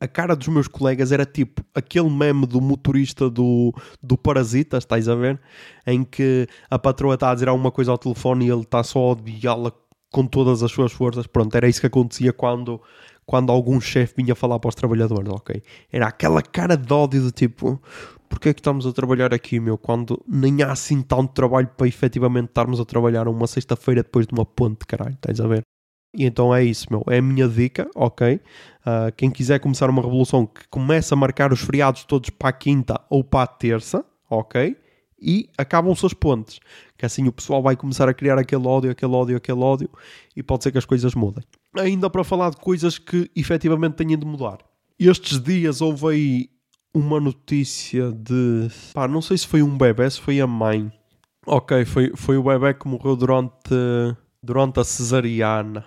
[0.00, 5.08] a cara dos meus colegas era tipo aquele meme do motorista do, do Parasita, estás
[5.08, 5.40] a ver?
[5.86, 8.98] Em que a patroa está a dizer alguma coisa ao telefone e ele está só
[8.98, 9.72] a odiá-la
[10.10, 11.26] com todas as suas forças.
[11.26, 12.80] Pronto, era isso que acontecia quando,
[13.26, 15.62] quando algum chefe vinha falar para os trabalhadores, ok?
[15.92, 17.80] Era aquela cara de ódio do tipo,
[18.28, 21.86] porque é que estamos a trabalhar aqui, meu, quando nem há assim tanto trabalho para
[21.86, 25.62] efetivamente estarmos a trabalhar uma sexta-feira depois de uma ponte, caralho, estás a ver?
[26.16, 28.34] E então é isso, meu, é a minha dica, ok?
[28.34, 32.52] Uh, quem quiser começar uma revolução que começa a marcar os feriados todos para a
[32.52, 34.76] quinta ou para a terça, ok?
[35.20, 36.60] E acabam-se as pontes.
[36.96, 39.90] Que assim o pessoal vai começar a criar aquele ódio, aquele ódio, aquele ódio
[40.36, 41.42] e pode ser que as coisas mudem.
[41.76, 44.58] Ainda para falar de coisas que efetivamente têm de mudar.
[44.98, 46.50] Estes dias houve aí
[46.94, 48.68] uma notícia de.
[48.94, 50.92] Pá, não sei se foi um bebê, se foi a mãe.
[51.46, 53.74] Ok, foi, foi o bebê que morreu durante,
[54.42, 55.84] durante a cesariana.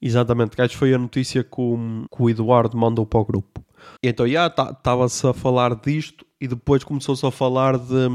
[0.00, 3.64] Exatamente, gajo foi a notícia que o, que o Eduardo mandou para o grupo.
[4.02, 8.08] E então, já estava-se a falar disto e depois começou-se a falar de,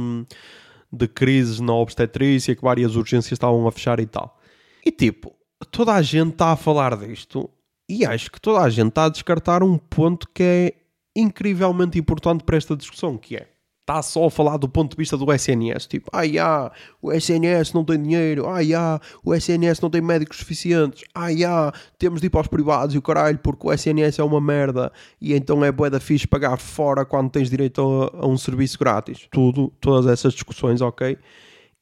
[0.92, 4.40] de crises na obstetrícia, que várias urgências estavam a fechar e tal.
[4.86, 5.34] E tipo,
[5.72, 7.50] toda a gente está a falar disto
[7.90, 10.74] e acho que toda a gente está a descartar um ponto que é
[11.16, 13.48] incrivelmente importante para esta discussão, que é
[13.84, 15.88] está só a falar do ponto de vista do SNS.
[15.88, 16.72] Tipo, ai ah,
[17.02, 21.72] o SNS não tem dinheiro, ai ah, o SNS não tem médicos suficientes, ai ah,
[22.00, 24.92] temos de ir para os privados e o caralho, porque o SNS é uma merda
[25.22, 28.80] e então é bué da fixe pagar fora quando tens direito a, a um serviço
[28.80, 29.28] grátis.
[29.30, 31.18] Tudo, todas essas discussões, ok?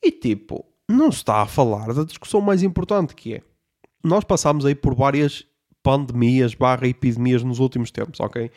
[0.04, 3.42] E tipo, não se está a falar da discussão mais importante que é.
[4.04, 5.46] Nós passámos aí por várias
[5.84, 8.52] pandemias barra epidemias nos últimos tempos, ok?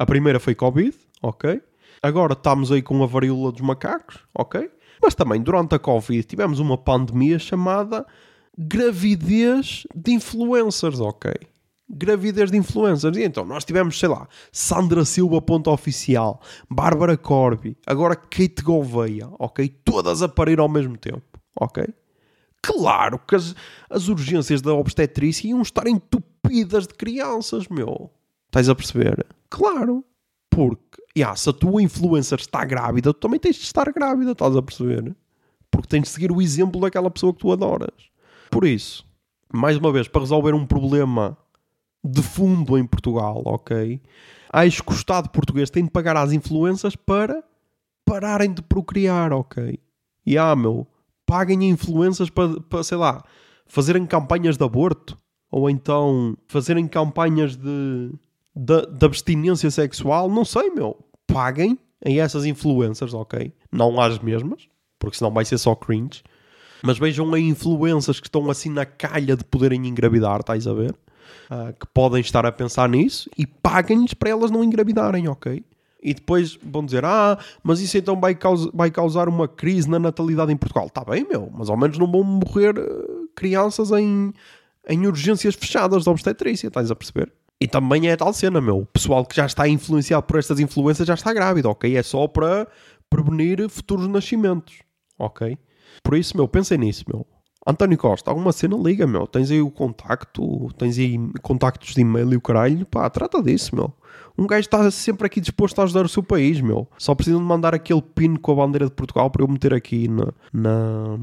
[0.00, 1.60] A primeira foi Covid, ok?
[2.02, 4.70] Agora estamos aí com a varíola dos macacos, ok?
[5.02, 8.06] Mas também durante a Covid tivemos uma pandemia chamada
[8.56, 11.34] gravidez de influencers, ok?
[11.86, 13.14] Gravidez de influencers.
[13.18, 19.28] E então nós tivemos, sei lá, Sandra Silva, ponto oficial, Bárbara Corby, agora Kate Gouveia,
[19.38, 19.68] ok?
[19.84, 21.84] Todas a parir ao mesmo tempo, ok?
[22.62, 23.54] Claro que as,
[23.90, 28.10] as urgências da obstetrícia iam estar entupidas de crianças, meu.
[28.50, 29.24] Estás a perceber?
[29.48, 30.04] Claro.
[30.50, 34.56] Porque, yeah, se a tua influencer está grávida, tu também tens de estar grávida, estás
[34.56, 35.14] a perceber?
[35.70, 38.10] Porque tens de seguir o exemplo daquela pessoa que tu adoras.
[38.50, 39.06] Por isso,
[39.52, 41.38] mais uma vez, para resolver um problema
[42.04, 44.02] de fundo em Portugal, ok?
[44.52, 47.44] Acho que o Estado português tem de pagar às influências para
[48.04, 49.78] pararem de procriar, ok?
[50.26, 50.88] E ah, meu,
[51.24, 53.22] paguem influências para, para, sei lá,
[53.64, 55.16] fazerem campanhas de aborto
[55.48, 58.12] ou então fazerem campanhas de
[58.54, 60.98] da, da abstinência sexual, não sei, meu.
[61.26, 63.52] Paguem a essas influências, ok?
[63.70, 66.22] Não às mesmas, porque senão vai ser só cringe.
[66.82, 70.94] Mas vejam aí influências que estão assim na calha de poderem engravidar, estás a ver?
[71.50, 75.64] Uh, que podem estar a pensar nisso e paguem-lhes para elas não engravidarem, ok?
[76.02, 79.98] E depois vão dizer, ah, mas isso então vai, causa, vai causar uma crise na
[79.98, 80.86] natalidade em Portugal.
[80.86, 84.32] Está bem, meu, mas ao menos não vão morrer uh, crianças em,
[84.88, 87.30] em urgências fechadas de obstetrícia, estás a perceber?
[87.60, 88.78] E também é tal cena, meu.
[88.78, 91.94] O pessoal que já está influenciado por estas influências já está grávido, ok?
[91.96, 92.66] É só para
[93.10, 94.78] prevenir futuros nascimentos,
[95.18, 95.58] ok?
[96.02, 97.26] Por isso, meu, pensem nisso, meu.
[97.66, 99.26] António Costa, alguma cena liga, meu.
[99.26, 103.76] Tens aí o contacto, tens aí contactos de e-mail e o caralho, pá, trata disso,
[103.76, 103.92] meu.
[104.38, 106.88] Um gajo está sempre aqui disposto a ajudar o seu país, meu.
[106.96, 110.08] Só precisam de mandar aquele pin com a bandeira de Portugal para eu meter aqui
[110.08, 111.18] na, na,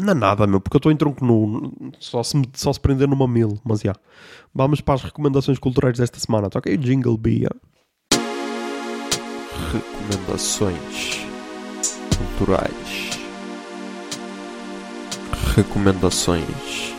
[0.00, 1.72] não é nada, meu, porque eu estou em tronco nu.
[1.98, 3.94] Só se, só se prender numa mil, mas já.
[4.54, 6.48] Vamos para as recomendações culturais desta semana.
[6.50, 6.76] Tá ok?
[6.76, 7.50] Jingle Bia.
[9.72, 11.20] Recomendações
[12.16, 13.10] culturais.
[15.54, 16.94] Recomendações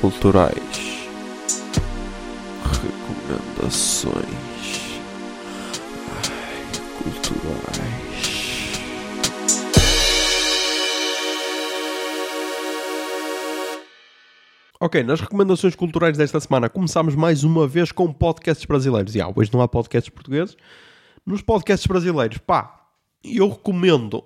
[0.00, 1.08] culturais.
[2.64, 4.12] Recomendações
[6.10, 6.62] Ai,
[6.98, 8.01] culturais.
[14.84, 19.14] Ok, nas recomendações culturais desta semana começámos mais uma vez com podcasts brasileiros.
[19.14, 20.56] E ah, hoje não há podcasts portugueses.
[21.24, 22.88] Nos podcasts brasileiros, pá,
[23.22, 24.24] eu recomendo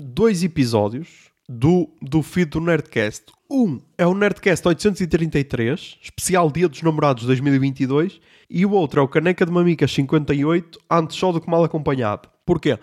[0.00, 3.24] dois episódios do, do feed do Nerdcast.
[3.50, 9.08] Um é o Nerdcast 833, especial Dia dos Namorados 2022, e o outro é o
[9.08, 12.28] Caneca de Mamicas 58, antes só do que mal acompanhado.
[12.46, 12.78] Porquê?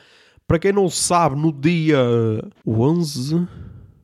[0.45, 1.97] Para quem não sabe, no dia
[2.67, 3.47] 11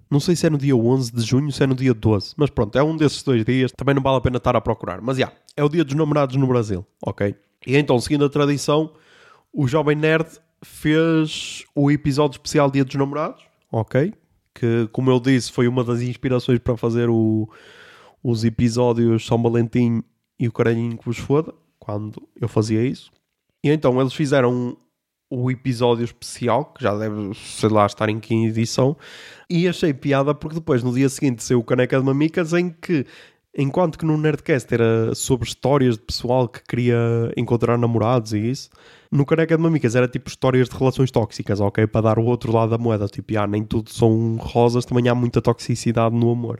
[0.09, 2.33] não sei se é no dia 11 de junho, se é no dia 12.
[2.35, 3.71] Mas pronto, é um desses dois dias.
[3.71, 5.01] Também não vale a pena estar a procurar.
[5.01, 7.35] Mas já, yeah, é o dia dos namorados no Brasil, ok?
[7.65, 8.91] E então, seguindo a tradição,
[9.53, 10.27] o Jovem Nerd
[10.63, 14.13] fez o episódio especial Dia dos Namorados, ok?
[14.53, 17.49] Que, como eu disse, foi uma das inspirações para fazer o,
[18.23, 20.03] os episódios São Valentim
[20.39, 23.11] e o Caralhinho que vos foda, quando eu fazia isso.
[23.63, 24.77] E então eles fizeram
[25.29, 28.97] o episódio especial, que já deve, sei lá, estar em quinta edição,
[29.49, 33.05] e achei piada porque depois, no dia seguinte, saiu o Caneca de Mamicas, em que,
[33.55, 36.97] enquanto que no Nerdcast era sobre histórias de pessoal que queria
[37.37, 38.69] encontrar namorados e isso,
[39.11, 41.85] no Caneca de Mamicas era tipo histórias de relações tóxicas, ok?
[41.85, 45.15] Para dar o outro lado da moeda, tipo, ah, nem tudo são rosas, também há
[45.15, 46.59] muita toxicidade no amor.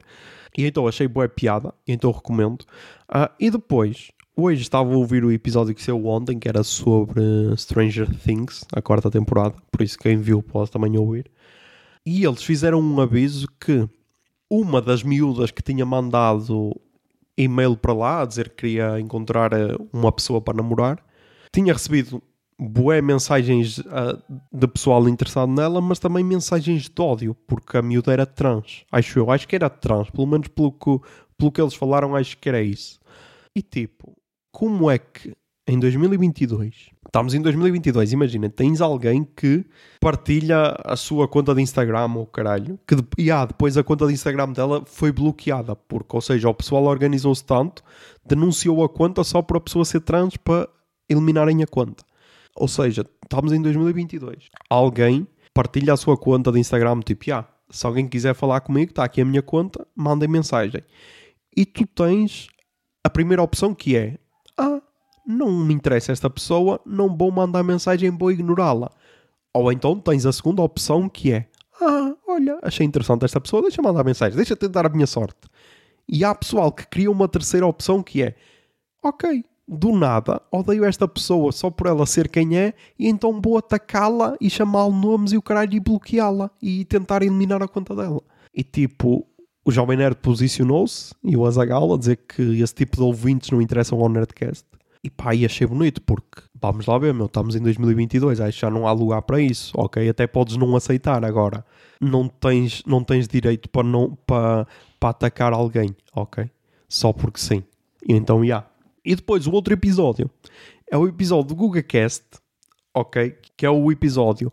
[0.57, 2.61] E então achei boa piada, então recomendo.
[3.09, 4.11] Uh, e depois,
[4.42, 7.22] hoje estava a ouvir o episódio que saiu ontem, que era sobre
[7.58, 11.30] Stranger Things, a quarta temporada, por isso quem viu pode também ouvir.
[12.06, 13.88] E eles fizeram um aviso que
[14.50, 16.76] uma das miúdas que tinha mandado
[17.38, 21.04] e-mail para lá a dizer que queria encontrar eh, uma pessoa para namorar
[21.54, 22.22] tinha recebido
[22.60, 24.22] bué mensagens uh,
[24.52, 28.84] de pessoal interessado nela, mas também mensagens de ódio, porque a miúda era trans.
[28.92, 31.00] Acho eu, acho que era trans, pelo menos pelo que,
[31.38, 33.00] pelo que eles falaram, acho que era isso.
[33.56, 34.14] E tipo,
[34.52, 35.34] como é que
[35.68, 39.64] em 2022, estamos em 2022, imagina, tens alguém que
[40.00, 44.14] partilha a sua conta de Instagram ou caralho, que e ah, depois a conta de
[44.14, 47.84] Instagram dela foi bloqueada, porque, ou seja, o pessoal organizou-se tanto,
[48.26, 50.68] denunciou a conta só para a pessoa ser trans para
[51.08, 52.04] eliminarem a conta.
[52.56, 54.50] Ou seja, estamos em 2022.
[54.70, 59.04] Alguém partilha a sua conta de Instagram, tipo, ah, se alguém quiser falar comigo, está
[59.04, 60.82] aqui a minha conta, mandem mensagem.
[61.56, 62.47] E tu tens
[63.04, 64.18] a primeira opção que é,
[64.60, 64.82] ah,
[65.26, 68.91] não me interessa esta pessoa, não vou mandar mensagem, vou ignorá-la.
[69.53, 71.47] Ou então tens a segunda opção que é,
[71.82, 75.47] ah, olha, achei interessante esta pessoa, deixa mandar mensagem, deixa tentar a minha sorte.
[76.07, 78.36] E há pessoal que cria uma terceira opção que é,
[79.03, 83.57] ok, do nada, odeio esta pessoa só por ela ser quem é, e então vou
[83.57, 88.22] atacá-la e chamá-lo nomes e o caralho e bloqueá-la e tentar eliminar a conta dela.
[88.53, 89.28] E tipo,
[89.66, 93.62] o Jovem Nerd posicionou-se e o Azagal a dizer que esse tipo de ouvintes não
[93.62, 94.66] interessam ao Nerdcast.
[95.03, 98.62] E pá, e achei bonito porque, vamos lá ver, meu, estamos em 2022, acho que
[98.62, 100.10] já não há lugar para isso, ok?
[100.10, 101.66] Até podes não aceitar agora.
[102.01, 104.68] Não tens, não tens direito para, não, para,
[104.99, 106.49] para atacar alguém, ok?
[106.88, 107.64] Só porque sim.
[108.05, 108.66] E então, já.
[109.05, 110.30] E depois o outro episódio
[110.91, 112.26] é o episódio do GugaCast,
[112.93, 113.38] ok?
[113.55, 114.51] Que é o episódio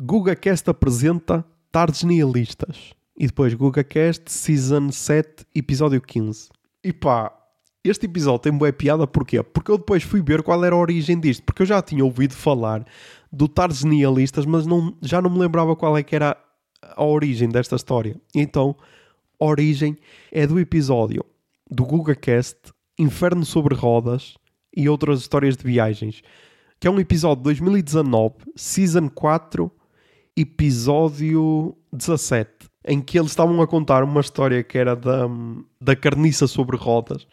[0.00, 2.94] GugaCast apresenta Tardes Nihilistas.
[3.16, 6.48] E depois GugaCast Season 7, episódio 15.
[6.82, 7.32] E pá,
[7.84, 9.42] este episódio tem boa piada porquê?
[9.42, 11.42] Porque eu depois fui ver qual era a origem disto.
[11.42, 12.86] Porque eu já tinha ouvido falar
[13.30, 16.36] do Tardes Nihilistas, mas não, já não me lembrava qual é que era
[16.82, 18.20] a origem desta história.
[18.34, 18.76] Então,
[19.38, 19.96] a origem
[20.30, 21.24] é do episódio
[21.70, 22.58] do GugaCast
[22.98, 24.34] Inferno sobre Rodas
[24.76, 26.22] e outras histórias de viagens,
[26.78, 29.70] que é um episódio de 2019, Season 4,
[30.36, 32.48] episódio 17,
[32.84, 35.28] em que eles estavam a contar uma história que era da,
[35.80, 37.26] da carniça sobre rodas.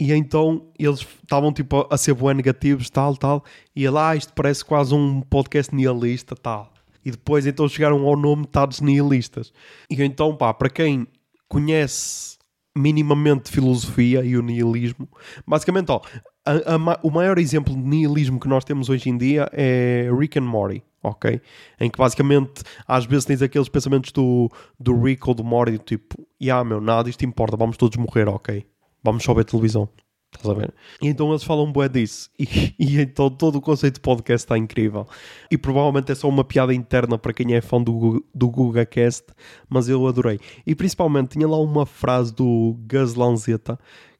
[0.00, 3.44] E então eles estavam tipo a ser bem negativos, tal, tal.
[3.74, 6.72] E lá, ah, isto parece quase um podcast nihilista, tal.
[7.04, 9.52] E depois então chegaram ao nome Tados Nihilistas.
[9.90, 11.06] E então, pá, para quem
[11.48, 12.38] conhece
[12.76, 15.08] minimamente filosofia e o nihilismo.
[15.46, 16.00] Basicamente, ó,
[16.46, 20.38] a, a, o maior exemplo de nihilismo que nós temos hoje em dia é Rick
[20.38, 21.40] and Morty, ok?
[21.80, 26.16] Em que basicamente às vezes tens aqueles pensamentos do, do Rick ou do Morty, tipo,
[26.20, 28.66] ah, yeah, meu, nada disto importa, vamos todos morrer, ok?
[29.02, 29.88] Vamos só ver televisão.
[30.34, 30.74] Estás a ver?
[31.00, 32.30] E então eles falam bué disso.
[32.38, 35.06] E, e, então todo o conceito de podcast está incrível.
[35.50, 39.24] E provavelmente é só uma piada interna para quem é fã do, do GugaCast,
[39.68, 40.38] mas eu adorei.
[40.66, 43.78] E principalmente tinha lá uma frase do Gus Lanzetta,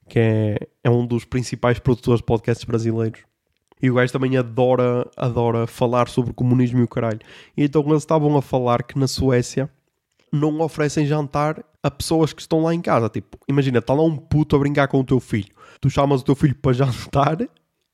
[0.08, 3.20] que é, é um dos principais produtores de podcasts brasileiros.
[3.80, 7.20] E o gajo também adora, adora falar sobre comunismo e o caralho.
[7.56, 9.70] E então eles estavam a falar que na Suécia
[10.32, 13.08] não oferecem jantar a pessoas que estão lá em casa.
[13.08, 16.24] Tipo, imagina, está lá um puto a brincar com o teu filho tu chamas o
[16.24, 17.38] teu filho para jantar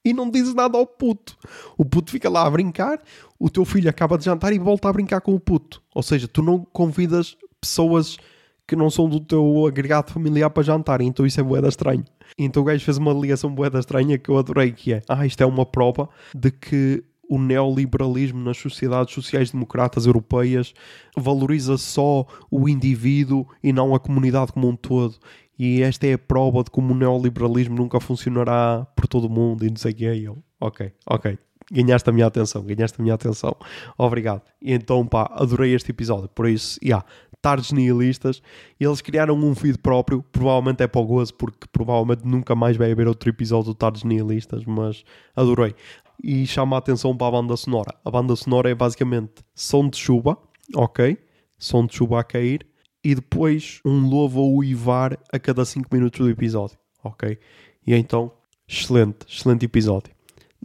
[0.05, 1.37] e não dizes nada ao puto.
[1.78, 3.03] O puto fica lá a brincar,
[3.39, 5.82] o teu filho acaba de jantar e volta a brincar com o puto.
[5.95, 8.18] Ou seja, tu não convidas pessoas
[8.67, 12.05] que não são do teu agregado familiar para jantar, então isso é boeda estranho.
[12.39, 15.43] Então o gajo fez uma ligação boeda estranha que eu adorei, que é, ah, isto
[15.43, 20.75] é uma prova de que o neoliberalismo nas sociedades sociais-democratas europeias
[21.17, 25.17] valoriza só o indivíduo e não a comunidade como um todo
[25.59, 29.65] e esta é a prova de como o neoliberalismo nunca funcionará por todo o mundo
[29.65, 30.31] e não sei o que é.
[30.61, 31.39] ok, ok,
[31.71, 33.57] ganhaste a minha atenção, ganhaste a minha atenção,
[33.97, 34.43] obrigado.
[34.61, 37.07] E então, pá, adorei este episódio, por isso, já, yeah,
[37.45, 38.41] tardes nihilistas,
[38.81, 42.91] eles criaram um feed próprio, provavelmente é para o gozo, porque provavelmente nunca mais vai
[42.91, 45.05] haver outro episódio de tardes nihilistas, mas
[45.37, 45.75] adorei.
[46.23, 47.95] E chama a atenção para a banda sonora.
[48.03, 50.39] A banda sonora é basicamente som de chuva,
[50.75, 51.19] ok?
[51.59, 52.67] Som de chuva a cair,
[53.05, 57.39] e depois um louvo ou uivar a cada 5 minutos do episódio, ok?
[57.87, 58.33] E então,
[58.67, 60.14] excelente, excelente episódio.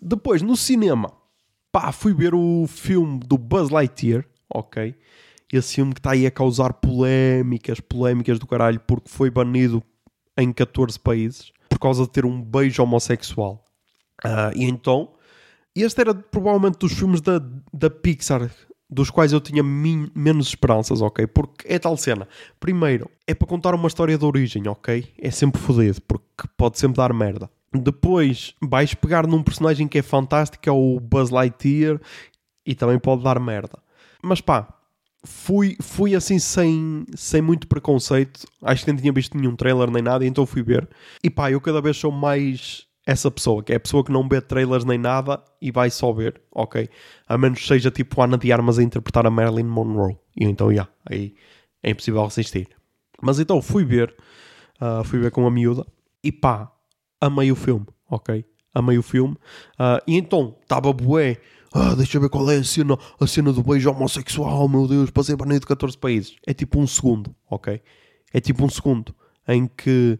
[0.01, 1.11] Depois, no cinema,
[1.71, 4.95] pá, fui ver o filme do Buzz Lightyear, ok?
[5.51, 9.83] Esse filme que está aí a causar polémicas, polémicas do caralho, porque foi banido
[10.37, 13.63] em 14 países por causa de ter um beijo homossexual.
[14.23, 15.13] Uh, e então,
[15.75, 17.41] este era provavelmente dos filmes da,
[17.73, 18.49] da Pixar
[18.89, 21.27] dos quais eu tinha menos esperanças, ok?
[21.27, 22.27] Porque é tal cena.
[22.59, 25.13] Primeiro, é para contar uma história de origem, ok?
[25.17, 27.49] É sempre fodido, porque pode sempre dar merda.
[27.73, 31.99] Depois vais pegar num personagem que é fantástico, que é o Buzz Lightyear,
[32.65, 33.79] e também pode dar merda.
[34.23, 34.67] Mas pá,
[35.23, 38.45] fui, fui assim sem, sem muito preconceito.
[38.61, 40.87] Acho que nem tinha visto nenhum trailer nem nada, então fui ver.
[41.23, 44.27] E pá, eu cada vez sou mais essa pessoa, que é a pessoa que não
[44.27, 46.87] vê trailers nem nada e vai só ver, ok?
[47.27, 50.15] A menos seja tipo Ana de Armas a interpretar a Marilyn Monroe.
[50.39, 51.33] E então, já, yeah, aí
[51.81, 52.67] é impossível resistir.
[53.21, 54.15] Mas então fui ver,
[54.79, 55.85] uh, fui ver com a miúda
[56.23, 56.71] e pá,
[57.19, 58.45] amei o filme, ok?
[58.73, 59.33] Amei o filme.
[59.73, 61.37] Uh, e então, estava bué.
[61.73, 65.11] Ah, deixa eu ver qual é a cena, a cena do beijo homossexual, meu Deus,
[65.11, 66.35] passei banido de 14 países.
[66.47, 67.81] É tipo um segundo, ok?
[68.33, 69.13] É tipo um segundo
[69.47, 70.19] em que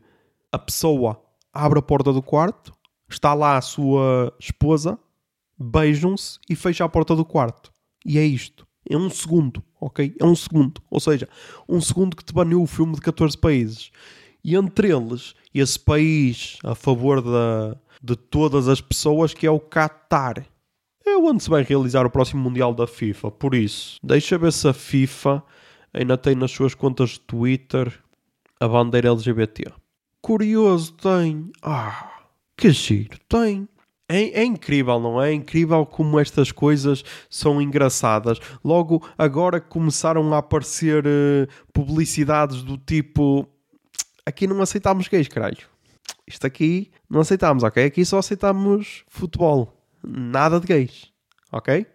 [0.52, 1.20] a pessoa
[1.54, 2.72] abre a porta do quarto,
[3.10, 5.00] está lá a sua esposa,
[5.58, 7.72] beijam-se e fecha a porta do quarto.
[8.06, 8.68] E é isto.
[8.90, 10.16] É um segundo, ok?
[10.20, 10.82] É um segundo.
[10.90, 11.28] Ou seja,
[11.68, 13.92] um segundo que te baneou o filme de 14 países.
[14.44, 19.60] E entre eles, esse país a favor da, de todas as pessoas, que é o
[19.60, 20.46] Qatar.
[21.06, 23.32] É onde se vai realizar o próximo Mundial da FIFA.
[23.32, 25.44] Por isso, deixa ver se a FIFA
[25.94, 28.00] ainda tem nas suas contas de Twitter
[28.60, 29.72] a bandeira LGBT.
[30.22, 31.50] Curioso, tem.
[31.62, 32.12] Ah,
[32.56, 33.68] que giro, tem.
[34.08, 35.30] É, é, incrível, não é?
[35.30, 38.40] É incrível como estas coisas são engraçadas.
[38.66, 43.48] Logo, agora começaram a aparecer uh, publicidades do tipo:
[44.30, 45.58] aqui não aceitamos gays, caralho.
[46.28, 47.84] Isto aqui não aceitamos, ok?
[47.86, 49.74] Aqui só aceitamos futebol.
[50.04, 51.12] Nada de gays,
[51.52, 51.86] ok?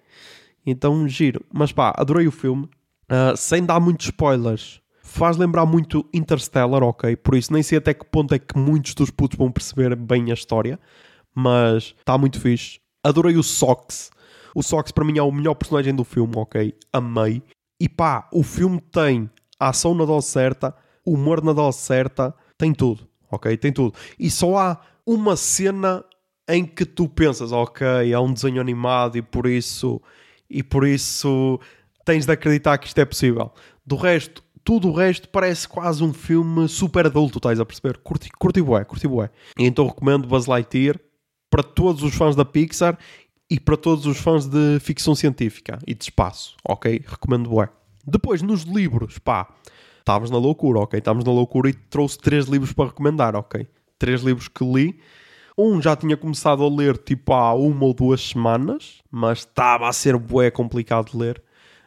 [0.67, 1.45] Então, giro.
[1.53, 2.69] Mas pá, adorei o filme.
[3.05, 7.15] Uh, sem dar muitos spoilers, faz lembrar muito Interstellar, ok?
[7.17, 10.31] Por isso, nem sei até que ponto é que muitos dos putos vão perceber bem
[10.31, 10.79] a história
[11.35, 12.79] mas está muito fixe.
[13.03, 14.11] Adorei o Sox.
[14.55, 16.73] O Sox para mim é o melhor personagem do filme, ok?
[16.93, 17.43] Amei.
[17.81, 19.29] E pá, o filme tem
[19.59, 20.75] a ação na dose certa,
[21.05, 23.57] humor na dose certa, tem tudo, ok?
[23.57, 23.95] Tem tudo.
[24.19, 26.05] E só há uma cena
[26.49, 30.01] em que tu pensas, ok, é um desenho animado e por isso
[30.49, 31.59] e por isso
[32.05, 33.53] tens de acreditar que isto é possível.
[33.85, 37.99] Do resto, tudo o resto parece quase um filme super adulto, estás a perceber?
[37.99, 39.31] Curti, curti bué, curti bué.
[39.59, 40.99] E então recomendo Buzz Lightyear,
[41.51, 42.99] para todos os fãs da Pixar
[43.51, 47.03] e para todos os fãs de ficção científica e de espaço, ok?
[47.07, 47.69] Recomendo bué.
[48.07, 49.49] Depois, nos livros, pá,
[50.05, 50.99] estávamos na loucura, ok?
[50.99, 53.67] Estávamos na loucura e trouxe três livros para recomendar, ok?
[53.99, 55.01] Três livros que li.
[55.57, 59.93] Um já tinha começado a ler tipo há uma ou duas semanas, mas estava a
[59.93, 61.43] ser bué complicado de ler.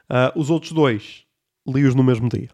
[0.10, 1.26] Uh, os outros dois
[1.68, 2.50] li-os no mesmo dia.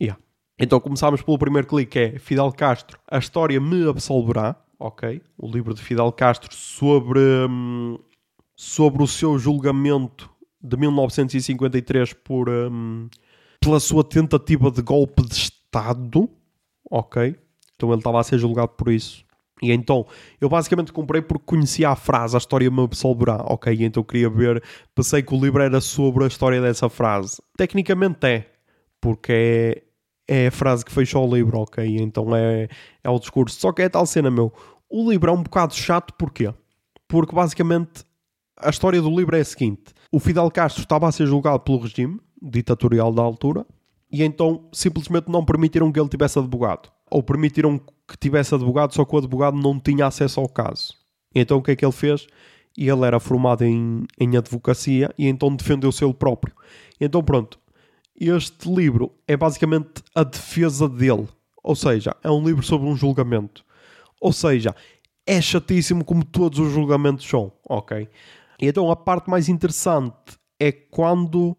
[0.00, 0.20] Yeah.
[0.58, 5.20] Então começámos pelo primeiro clique, que é Fidel Castro, A História Me Absolverá ok?
[5.36, 7.98] O livro de Fidel Castro sobre, hum,
[8.54, 10.30] sobre o seu julgamento
[10.62, 13.08] de 1953 por, hum,
[13.68, 16.26] pela sua tentativa de golpe de Estado,
[16.90, 17.36] ok?
[17.76, 19.22] Então ele estava a ser julgado por isso.
[19.60, 20.06] E então,
[20.40, 23.74] eu basicamente comprei porque conhecia a frase, a história me absolverá, ok?
[23.74, 24.62] E então queria ver,
[24.94, 27.42] pensei que o livro era sobre a história dessa frase.
[27.58, 28.46] Tecnicamente é,
[29.02, 29.84] porque
[30.26, 31.84] é, é a frase que fechou o livro, ok?
[31.98, 32.68] Então é,
[33.04, 33.60] é o discurso.
[33.60, 34.50] Só que é tal cena, meu.
[34.88, 36.54] O livro é um bocado chato, porquê?
[37.06, 38.02] Porque basicamente
[38.56, 41.80] a história do livro é a seguinte: o Fidel Castro estava a ser julgado pelo
[41.80, 43.66] regime ditatorial da altura
[44.10, 46.90] e então simplesmente não permitiram que ele tivesse advogado.
[47.10, 50.94] Ou permitiram que tivesse advogado, só que o advogado não tinha acesso ao caso.
[51.34, 52.26] Então o que é que ele fez?
[52.76, 56.54] Ele era formado em, em advocacia e então defendeu-se ele próprio.
[57.00, 57.58] Então pronto,
[58.18, 61.28] este livro é basicamente a defesa dele.
[61.62, 63.64] Ou seja, é um livro sobre um julgamento.
[64.20, 64.74] Ou seja,
[65.26, 68.08] é chatíssimo como todos os julgamentos são, ok?
[68.58, 71.56] Então a parte mais interessante é quando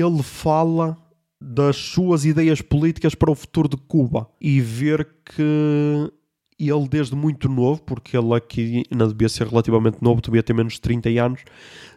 [0.00, 0.96] ele fala
[1.40, 6.10] das suas ideias políticas para o futuro de Cuba e ver que
[6.58, 10.74] ele desde muito novo, porque ele aqui ainda devia ser relativamente novo, devia ter menos
[10.74, 11.44] de 30 anos,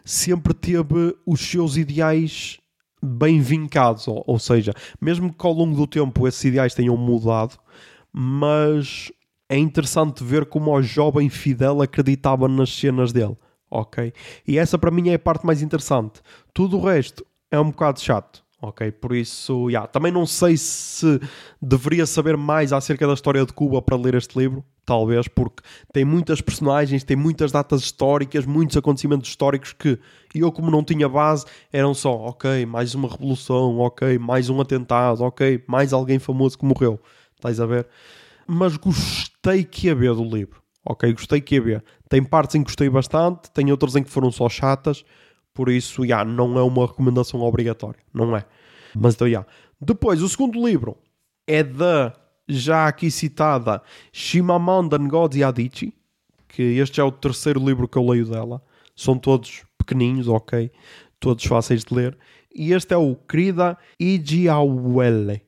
[0.04, 2.58] sempre teve os seus ideais
[3.02, 7.56] bem vincados, ou, ou seja, mesmo que ao longo do tempo esses ideais tenham mudado,
[8.12, 9.12] mas
[9.48, 13.36] é interessante ver como o jovem Fidel acreditava nas cenas dele,
[13.70, 14.12] ok?
[14.46, 16.20] E essa para mim é a parte mais interessante.
[16.52, 18.90] Tudo o resto é um bocado chato, ok?
[18.92, 21.20] Por isso, yeah, também não sei se
[21.60, 26.04] deveria saber mais acerca da história de Cuba para ler este livro, talvez, porque tem
[26.04, 29.98] muitas personagens, tem muitas datas históricas, muitos acontecimentos históricos que
[30.34, 35.22] eu, como não tinha base, eram só, ok, mais uma revolução, ok, mais um atentado,
[35.22, 37.00] ok, mais alguém famoso que morreu.
[37.34, 37.86] Estás a ver?
[38.46, 40.62] Mas gostei que ia ver do livro.
[40.88, 41.84] Ok, gostei que ia ver.
[42.08, 45.04] Tem partes em que gostei bastante, tem outras em que foram só chatas,
[45.56, 48.44] por isso, já, não é uma recomendação obrigatória, não é?
[48.94, 49.46] Mas então, já.
[49.80, 50.98] Depois, o segundo livro
[51.46, 52.14] é da
[52.46, 53.82] já aqui citada
[54.12, 55.94] Shimamanda Ngozi Adichie,
[56.46, 58.62] que este é o terceiro livro que eu leio dela.
[58.94, 60.70] São todos pequeninhos, ok?
[61.18, 62.18] Todos fáceis de ler.
[62.54, 65.40] E este é o Querida Ijiawele.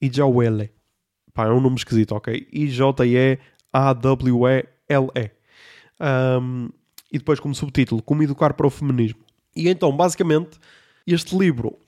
[0.00, 0.70] Ijiawele.
[1.32, 2.46] Pá, é um nome esquisito, ok?
[2.52, 3.40] I-J-E-A-W-E-L-E.
[6.00, 6.68] Um,
[7.10, 9.24] e depois como subtítulo, Como Educar para o Feminismo.
[9.56, 10.58] E então, basicamente,
[11.06, 11.78] este livro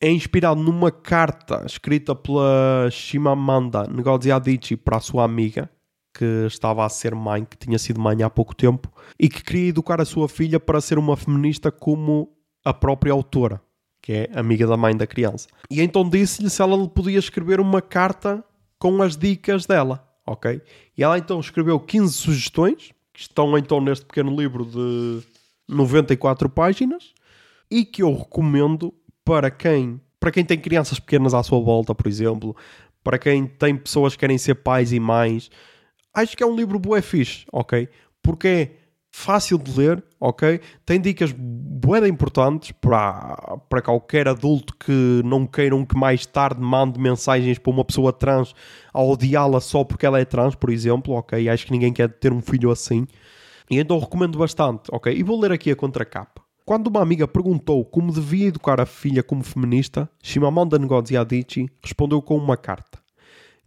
[0.00, 5.70] é inspirado numa carta escrita pela Shimamanda Ngozi Adichie para a sua amiga,
[6.12, 9.68] que estava a ser mãe, que tinha sido mãe há pouco tempo, e que queria
[9.68, 12.32] educar a sua filha para ser uma feminista como
[12.64, 13.60] a própria autora,
[14.00, 15.48] que é amiga da mãe da criança.
[15.70, 18.44] E então disse-lhe se ela lhe podia escrever uma carta
[18.78, 20.60] com as dicas dela, ok?
[20.96, 25.22] E ela então escreveu 15 sugestões, que estão então neste pequeno livro de
[25.68, 27.12] 94 páginas,
[27.70, 28.92] e que eu recomendo
[29.24, 32.54] para quem, para quem tem crianças pequenas à sua volta, por exemplo,
[33.02, 35.50] para quem tem pessoas que querem ser pais e mães,
[36.12, 37.88] acho que é um livro bué fixe, ok?
[38.22, 38.70] Porque é
[39.10, 40.60] fácil de ler, ok?
[40.84, 46.98] Tem dicas bué importantes para, para qualquer adulto que não queiram que mais tarde mande
[46.98, 48.54] mensagens para uma pessoa trans
[48.92, 51.48] a odiá-la só porque ela é trans, por exemplo, ok?
[51.48, 53.06] Acho que ninguém quer ter um filho assim.
[53.70, 55.12] E então recomendo bastante, ok?
[55.14, 56.42] E vou ler aqui a contracapa.
[56.64, 62.22] Quando uma amiga perguntou como devia educar a filha como feminista, Shimamanda Ngozi Adichie respondeu
[62.22, 62.98] com uma carta.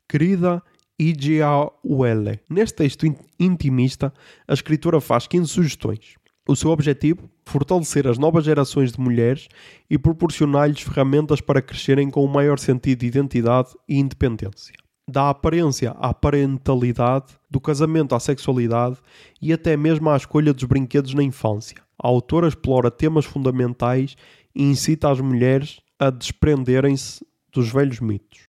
[0.10, 0.64] Querida
[1.00, 2.40] Ijeawele.
[2.50, 3.06] Neste texto
[3.40, 4.12] intimista,
[4.48, 6.16] a escritora faz 15 sugestões.
[6.48, 7.30] O seu objetivo?
[7.46, 9.48] Fortalecer as novas gerações de mulheres
[9.90, 14.74] e proporcionar-lhes ferramentas para crescerem com um maior sentido de identidade e independência.
[15.10, 18.98] Da aparência à parentalidade, do casamento à sexualidade
[19.42, 21.78] e até mesmo à escolha dos brinquedos na infância.
[21.98, 24.16] A autora explora temas fundamentais
[24.54, 28.48] e incita as mulheres a desprenderem-se dos velhos mitos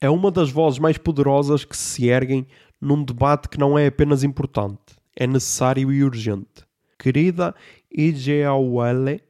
[0.00, 2.46] é uma das vozes mais poderosas que se erguem
[2.80, 6.66] num debate que não é apenas importante, é necessário e urgente.
[6.98, 7.54] Querida
[7.90, 9.22] Ijeawele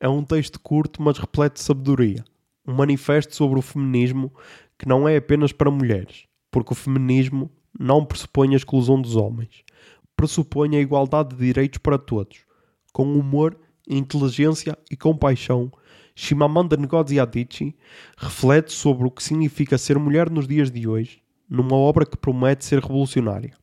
[0.00, 2.24] é um texto curto, mas repleto de sabedoria.
[2.66, 4.32] Um manifesto sobre o feminismo
[4.78, 9.64] que não é apenas para mulheres, porque o feminismo não pressupõe a exclusão dos homens,
[10.16, 12.44] pressupõe a igualdade de direitos para todos,
[12.92, 13.56] com humor,
[13.88, 15.72] inteligência e compaixão
[16.14, 17.74] Shimamanda Ngozi Adichie
[18.16, 22.64] reflete sobre o que significa ser mulher nos dias de hoje, numa obra que promete
[22.64, 23.54] ser revolucionária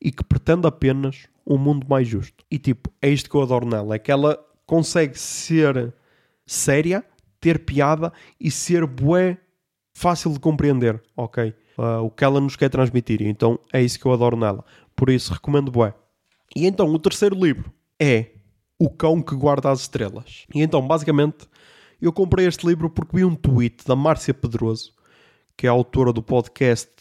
[0.00, 2.44] e que pretende apenas um mundo mais justo.
[2.50, 5.94] E tipo, é isto que eu adoro nela, é que ela consegue ser
[6.44, 7.04] séria,
[7.40, 9.38] ter piada e ser bué
[9.96, 11.54] fácil de compreender, ok?
[11.78, 13.22] Uh, o que ela nos quer transmitir.
[13.22, 14.62] Então é isso que eu adoro nela.
[14.94, 15.94] Por isso recomendo bué.
[16.54, 18.32] E então o terceiro livro é
[18.78, 20.44] O Cão que Guarda as Estrelas.
[20.54, 21.48] E então basicamente
[22.00, 24.92] eu comprei este livro porque vi um tweet da Márcia Pedroso,
[25.56, 26.92] que é a autora do podcast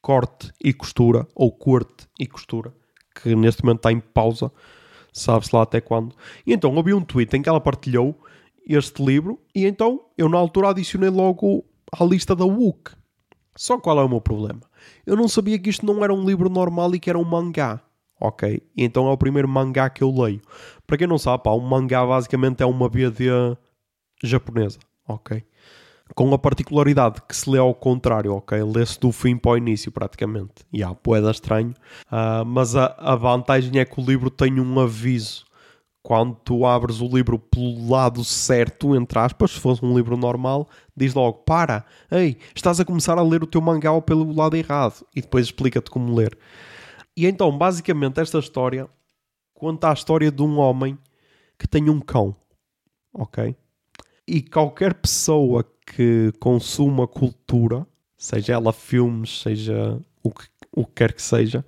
[0.00, 2.72] Corte e Costura, ou Corte e Costura,
[3.20, 4.52] que neste momento está em pausa,
[5.12, 6.14] sabe-se lá até quando.
[6.46, 8.16] E então eu vi um tweet em que ela partilhou
[8.64, 11.64] este livro, e então eu na altura adicionei logo
[11.98, 12.92] à lista da WUC.
[13.56, 14.60] Só qual é o meu problema?
[15.06, 17.80] Eu não sabia que isto não era um livro normal e que era um mangá.
[18.20, 18.62] Ok?
[18.76, 20.40] Então é o primeiro mangá que eu leio.
[20.86, 23.26] Para quem não sabe, pá, um mangá basicamente é uma BD
[24.22, 25.44] japonesa, ok?
[26.14, 28.62] Com a particularidade que se lê ao contrário, ok?
[28.62, 30.64] Lê-se do fim para o início, praticamente.
[30.72, 31.74] E há poeda estranho.
[32.06, 35.44] Uh, mas a, a vantagem é que o livro tem um aviso.
[36.04, 40.68] Quando tu abres o livro pelo lado certo, entre aspas, se fosse um livro normal,
[40.94, 45.02] diz logo: Para, ei, estás a começar a ler o teu mangá pelo lado errado.
[45.16, 46.36] E depois explica-te como ler.
[47.16, 48.86] E então, basicamente, esta história
[49.54, 50.98] conta a história de um homem
[51.58, 52.36] que tem um cão,
[53.10, 53.56] ok?
[54.28, 61.14] E qualquer pessoa que consuma cultura, seja ela filmes, seja o que, o que quer
[61.14, 61.64] que seja,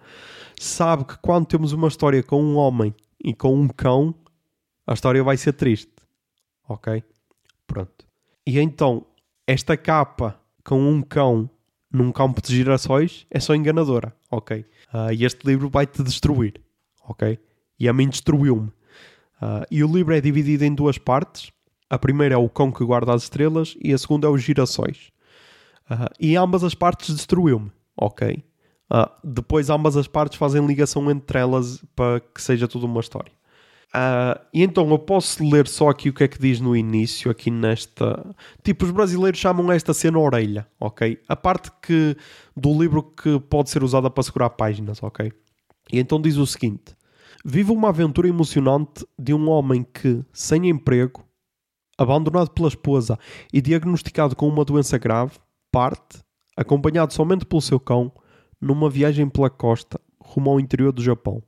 [0.61, 4.14] sabe que quando temos uma história com um homem e com um cão,
[4.87, 5.93] a história vai ser triste.
[6.68, 7.03] Ok?
[7.66, 8.07] Pronto.
[8.47, 9.05] E então,
[9.47, 11.51] esta capa com um cão
[11.93, 14.14] num campo de girassóis é só enganadora.
[14.30, 14.64] Ok?
[14.93, 16.61] Uh, e este livro vai-te destruir.
[17.09, 17.39] Ok?
[17.78, 18.68] E a mim destruiu-me.
[19.41, 21.51] Uh, e o livro é dividido em duas partes.
[21.89, 25.11] A primeira é o cão que guarda as estrelas e a segunda é os girassóis.
[25.91, 28.43] Uh, e ambas as partes destruiu-me, ok?
[28.91, 33.32] Uh, depois ambas as partes fazem ligação entre elas para que seja tudo uma história.
[33.97, 37.30] Uh, e então eu posso ler só aqui o que é que diz no início,
[37.30, 38.34] aqui nesta.
[38.62, 41.18] Tipo, os brasileiros chamam esta cena orelha, ok?
[41.26, 42.14] A parte que
[42.55, 45.32] do livro que pode ser usada para segurar páginas, ok?
[45.90, 46.94] E então diz o seguinte:
[47.42, 51.24] Vive uma aventura emocionante de um homem que, sem emprego,
[51.97, 53.18] abandonado pela esposa
[53.51, 55.38] e diagnosticado com uma doença grave,
[55.72, 56.18] parte,
[56.55, 58.12] acompanhado somente pelo seu cão,
[58.61, 61.42] numa viagem pela costa rumo ao interior do Japão.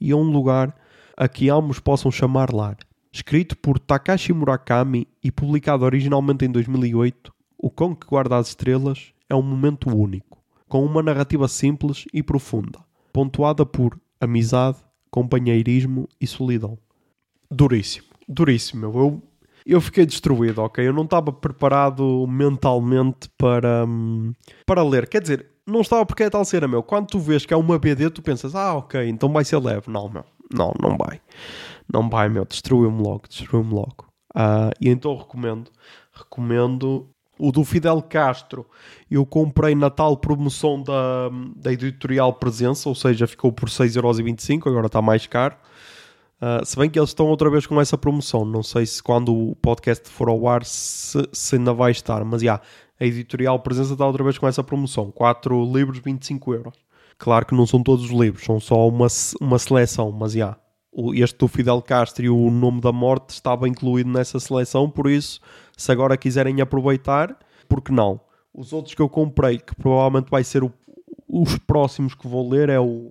[0.00, 0.76] e a um lugar
[1.16, 2.76] a que ambos possam chamar lar.
[3.12, 9.12] Escrito por Takashi Murakami e publicado originalmente em 2008, O Cão que Guarda as Estrelas
[9.28, 10.38] é um momento único,
[10.68, 12.80] com uma narrativa simples e profunda,
[13.12, 14.78] pontuada por amizade,
[15.10, 16.76] companheirismo e solidão.
[17.48, 18.86] Duríssimo, duríssimo.
[18.86, 19.22] Eu,
[19.64, 20.86] eu fiquei destruído, ok?
[20.86, 24.32] Eu não estava preparado mentalmente para, hum,
[24.66, 25.08] para ler.
[25.08, 26.82] Quer dizer, não estava porque é tal cena, meu.
[26.82, 29.88] Quando tu vês que é uma BD, tu pensas, ah, ok, então vai ser leve.
[29.88, 30.24] Não, meu.
[30.52, 31.20] Não, não vai.
[31.92, 32.44] Não vai, meu.
[32.44, 34.06] Destruiu-me logo, destruiu-me logo.
[34.34, 35.70] Uh, e então recomendo.
[36.12, 38.66] Recomendo o do Fidel Castro.
[39.10, 44.86] Eu comprei na tal promoção da, da editorial Presença, ou seja, ficou por 6,25€, agora
[44.86, 45.56] está mais caro.
[46.40, 49.34] Uh, se bem que eles estão outra vez com essa promoção, não sei se quando
[49.34, 52.62] o podcast for ao ar se, se ainda vai estar, mas já, yeah,
[53.00, 56.83] a editorial Presença está outra vez com essa promoção: 4 livros, 25 euros.
[57.24, 59.06] Claro que não são todos os livros, são só uma,
[59.40, 60.58] uma seleção, mas já.
[60.94, 65.08] Yeah, este do Fidel Castro e o Nome da Morte estava incluído nessa seleção, por
[65.08, 65.40] isso,
[65.74, 67.34] se agora quiserem aproveitar,
[67.66, 68.20] porque não?
[68.52, 70.70] Os outros que eu comprei, que provavelmente vai ser o,
[71.26, 73.10] os próximos que vou ler, é o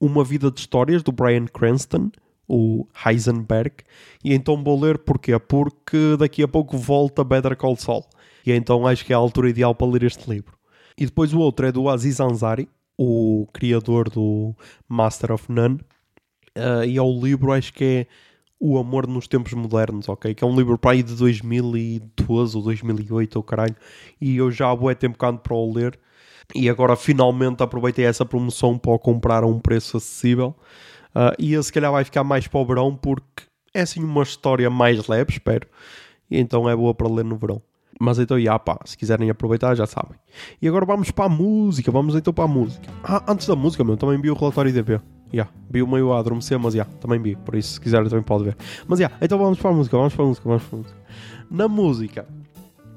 [0.00, 2.10] Uma Vida de Histórias, do Brian Cranston,
[2.48, 3.84] o Heisenberg,
[4.24, 5.38] e então vou ler porquê?
[5.38, 8.04] Porque daqui a pouco volta Better Call Saul.
[8.44, 10.58] E então acho que é a altura ideal para ler este livro.
[10.98, 12.68] E depois o outro é do Aziz Ansari,
[12.98, 14.54] o criador do
[14.88, 15.80] Master of None.
[16.56, 18.06] Uh, e é o livro, acho que é
[18.60, 20.34] O Amor nos Tempos Modernos, ok?
[20.34, 23.76] Que é um livro para aí de 2012 ou 2008, ou caralho.
[24.20, 25.98] E eu já há bué tempo ando para o ler.
[26.54, 30.54] E agora finalmente aproveitei essa promoção para o comprar a um preço acessível.
[31.14, 34.22] Uh, e esse se calhar vai ficar mais para o verão porque é assim uma
[34.22, 35.66] história mais leve, espero.
[36.30, 37.62] Então é boa para ler no verão.
[38.00, 40.18] Mas então, já pá, se quiserem aproveitar, já sabem.
[40.60, 42.88] E agora vamos para a música, vamos então para a música.
[43.02, 45.00] Ah, antes da música, meu, também vi o relatório IDP.
[45.32, 48.08] Yeah, vi o meio a adormecer, mas já, yeah, também vi, por isso se quiserem
[48.08, 48.56] também pode ver.
[48.86, 50.78] Mas já, yeah, então vamos para a música, vamos para a música, vamos para a
[50.78, 50.96] música.
[51.50, 52.26] Na música,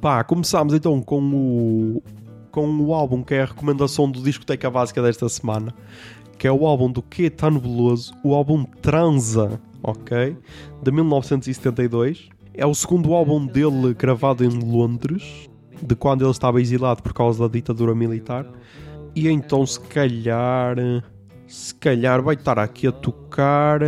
[0.02, 2.04] pá, começamos então com o,
[2.52, 5.74] com o álbum que é a recomendação do Discoteca Básica desta semana,
[6.38, 7.04] que é o álbum do
[7.36, 10.38] tá Nebuloso, o álbum Transa, ok?
[10.84, 15.48] De 1972 é o segundo álbum dele gravado em Londres,
[15.80, 18.46] de quando ele estava exilado por causa da ditadura militar.
[19.16, 20.76] E então, se calhar,
[21.46, 23.80] se calhar vai estar aqui a tocar.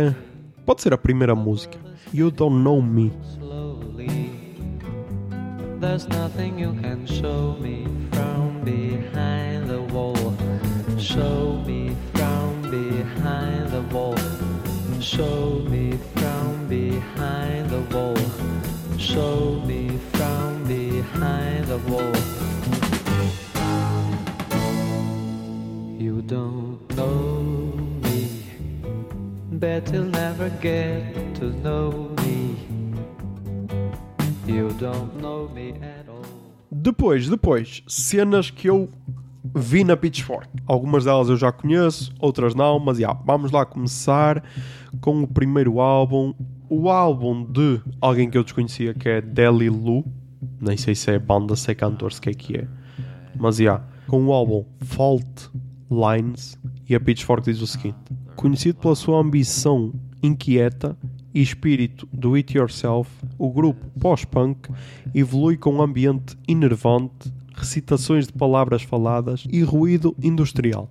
[0.64, 1.78] Pode ser a primeira música.
[2.14, 3.12] You Don't Know Me.
[5.80, 10.14] There's nothing you can show me from behind the wall.
[10.98, 14.14] Show me from behind the wall.
[15.00, 18.19] Show me from behind the wall.
[19.12, 22.14] Show me from behind the wall.
[25.98, 27.72] You don't know
[28.04, 28.44] me,
[29.58, 32.56] bet you'll never get to know me.
[34.46, 36.24] You don't know me at all.
[36.70, 38.88] Depois, depois, cenas que eu
[39.54, 40.48] vi na Pitchfork.
[40.66, 44.42] Algumas delas eu já conheço, outras não, mas já, vamos lá começar
[45.00, 46.32] com o primeiro álbum,
[46.70, 50.04] o álbum de alguém que eu desconhecia, que é Deli Lu.
[50.60, 52.68] Nem sei se é banda, se é cantor, se que é que é.
[53.36, 55.50] Mas já, yeah, com o álbum Fault
[55.90, 56.56] Lines,
[56.88, 57.98] e a Pitchfork diz o seguinte:
[58.36, 59.92] Conhecido pela sua ambição
[60.22, 60.96] inquieta
[61.34, 64.70] e espírito do it yourself, o grupo pós-punk
[65.12, 70.88] evolui com um ambiente enervante, recitações de palavras faladas e ruído industrial.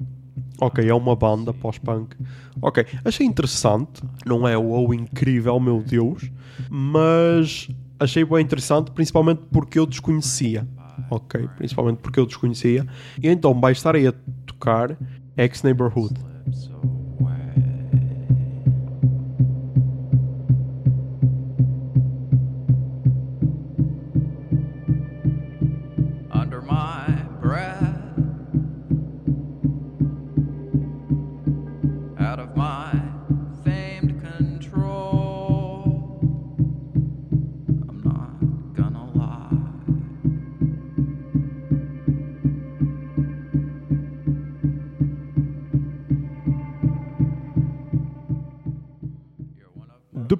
[0.61, 2.15] Ok, é uma banda pós-punk.
[2.61, 4.01] Ok, achei interessante.
[4.25, 6.29] Não é o incrível, meu Deus.
[6.69, 10.67] Mas achei bem interessante, principalmente porque eu desconhecia.
[11.09, 12.85] Ok, principalmente porque eu desconhecia.
[13.21, 14.13] E então vai estar aí a
[14.45, 14.97] tocar
[15.37, 16.13] Ex-Neighborhood.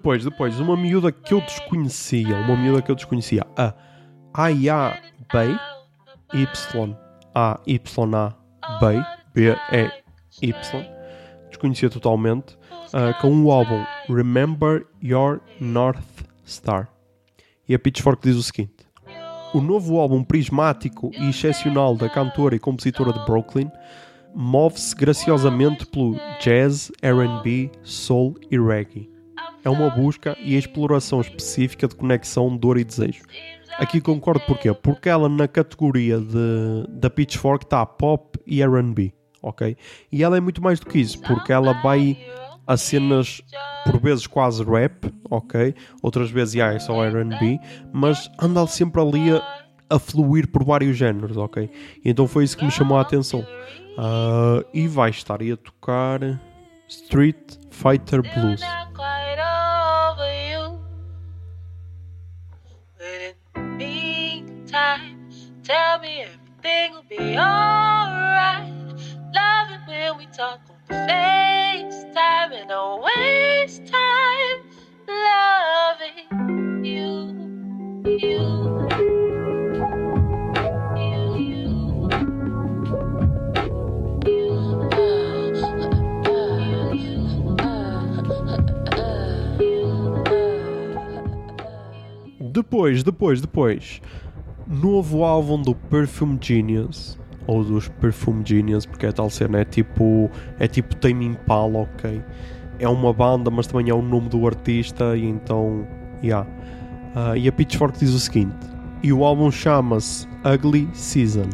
[0.10, 3.76] Depois, depois, uma miúda que eu desconhecia, uma miúda que eu desconhecia, a
[4.34, 5.00] Aya
[5.32, 5.56] Bay,
[6.34, 6.98] Y
[7.36, 9.04] A Y A Bay,
[9.36, 9.92] B E
[10.42, 10.86] Y,
[11.48, 12.58] desconhecia totalmente,
[12.88, 16.90] uh, com o álbum Remember Your North Star.
[17.68, 18.88] E a Pitchfork diz o seguinte:
[19.54, 23.70] O novo álbum prismático e excepcional da cantora e compositora de Brooklyn
[24.34, 29.19] move-se graciosamente pelo jazz, R&B, soul e reggae.
[29.64, 33.24] É uma busca e exploração específica de conexão, dor e desejo.
[33.78, 34.74] Aqui concordo porquê?
[34.74, 39.78] Porque ela na categoria de, da Pitchfork está pop e R&B, ok?
[40.12, 42.18] E ela é muito mais do que isso, porque ela vai
[42.68, 43.42] a cenas
[43.86, 45.74] por vezes quase rap, ok?
[46.04, 47.60] Outras vezes yeah, é só R&B,
[47.92, 49.42] mas anda sempre ali a,
[49.90, 51.70] a, fluir por vários géneros, ok?
[52.06, 53.40] Então foi isso que me chamou a atenção.
[53.98, 56.20] Uh, e vai estar aí a tocar
[56.88, 58.62] Street Fighter Blues.
[65.70, 68.74] Tell me everything will be alright.
[69.36, 74.64] Love it when we talk on FaceTime and don't waste time
[75.08, 76.26] loving
[76.84, 78.70] you, you.
[92.52, 94.02] Depois, depois, depois.
[94.70, 97.18] Novo álbum do Perfume Genius.
[97.48, 100.30] Ou dos Perfume Genius, porque é tal cena, é tipo.
[100.60, 102.22] É tipo Tame Impala, ok?
[102.78, 105.88] É uma banda, mas também é o nome do artista, e então.
[106.24, 106.48] Yeah.
[107.16, 108.56] Uh, e a Pitchfork diz o seguinte:
[109.02, 111.50] e o álbum chama-se Ugly Season,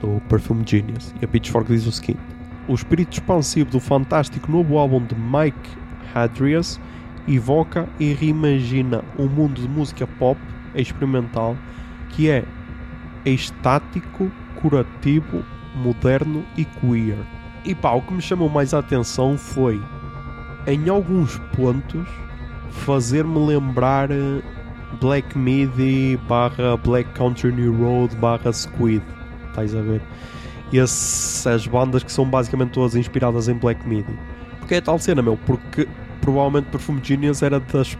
[0.00, 1.14] do Perfume Genius.
[1.20, 2.22] E a Pitchfork diz o seguinte:
[2.66, 5.76] o espírito expansivo do fantástico novo álbum de Mike
[6.14, 6.80] Hadrias
[7.28, 10.40] evoca e reimagina um mundo de música pop
[10.74, 11.54] experimental
[12.10, 12.44] que é
[13.24, 14.30] estático,
[14.60, 15.44] curativo,
[15.74, 17.18] moderno e queer.
[17.64, 19.80] E pá, o que me chamou mais a atenção foi,
[20.66, 22.08] em alguns pontos,
[22.70, 24.42] fazer-me lembrar eh,
[25.00, 29.02] Black Midi barra Black Country New Road barra Squid.
[29.48, 30.00] Estás a ver?
[30.72, 34.18] E essas bandas que são basicamente todas inspiradas em Black Midi.
[34.58, 35.88] Porque é tal cena, meu, porque
[36.20, 37.96] provavelmente Perfume Genius era das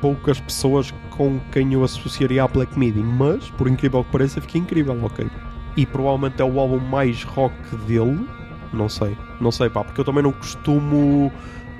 [0.00, 0.92] poucas pessoas
[1.22, 5.30] com quem eu associaria a Black Midi, mas, por incrível que pareça, fica incrível, ok?
[5.76, 7.54] E provavelmente é o álbum mais rock
[7.86, 8.26] dele,
[8.72, 11.30] não sei, não sei pá, porque eu também não costumo,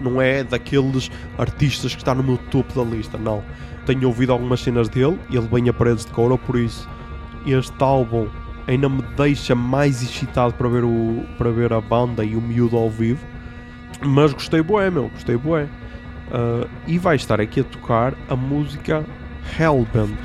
[0.00, 3.42] não é daqueles artistas que está no meu topo da lista, não.
[3.84, 6.88] Tenho ouvido algumas cenas dele ele vem a paredes de couro, por isso
[7.44, 8.28] este álbum
[8.68, 12.76] ainda me deixa mais excitado para ver, o, para ver a banda e o miúdo
[12.76, 13.26] ao vivo.
[14.04, 15.64] Mas gostei bué, meu, gostei bué.
[15.64, 19.04] Uh, e vai estar aqui a tocar a música
[19.44, 20.16] Hellbent.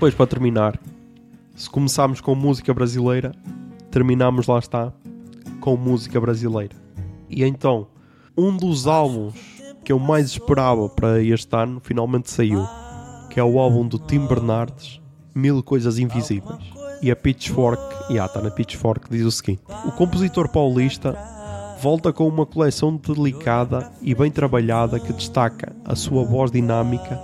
[0.00, 0.80] Depois, para terminar,
[1.54, 3.34] se começarmos com música brasileira,
[3.90, 4.90] terminamos, lá está,
[5.60, 6.74] com música brasileira.
[7.28, 7.86] E então,
[8.34, 9.34] um dos álbuns
[9.84, 12.66] que eu mais esperava para este ano finalmente saiu,
[13.28, 15.02] que é o álbum do Tim Bernardes,
[15.34, 16.64] Mil Coisas Invisíveis.
[17.02, 21.14] E a Pitchfork, e yeah, está na Pitchfork, diz o seguinte: O compositor paulista
[21.78, 27.20] volta com uma coleção delicada e bem trabalhada que destaca a sua voz dinâmica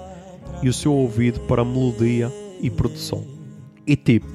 [0.63, 2.31] e o seu ouvido para a melodia
[2.67, 3.25] e produção.
[3.87, 4.27] E tipo,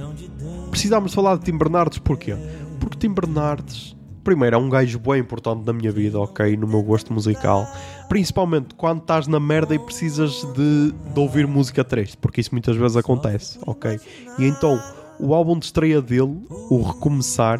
[0.69, 2.33] precisámos falar de Tim Bernardes porquê?
[2.79, 6.55] Porque Tim Bernardes, primeiro, é um gajo bem importante na minha vida, ok?
[6.55, 7.67] No meu gosto musical.
[8.07, 12.77] Principalmente quando estás na merda e precisas de, de ouvir música triste, porque isso muitas
[12.77, 13.99] vezes acontece, ok?
[14.39, 14.81] E então,
[15.19, 17.59] o álbum de estreia dele, o Recomeçar,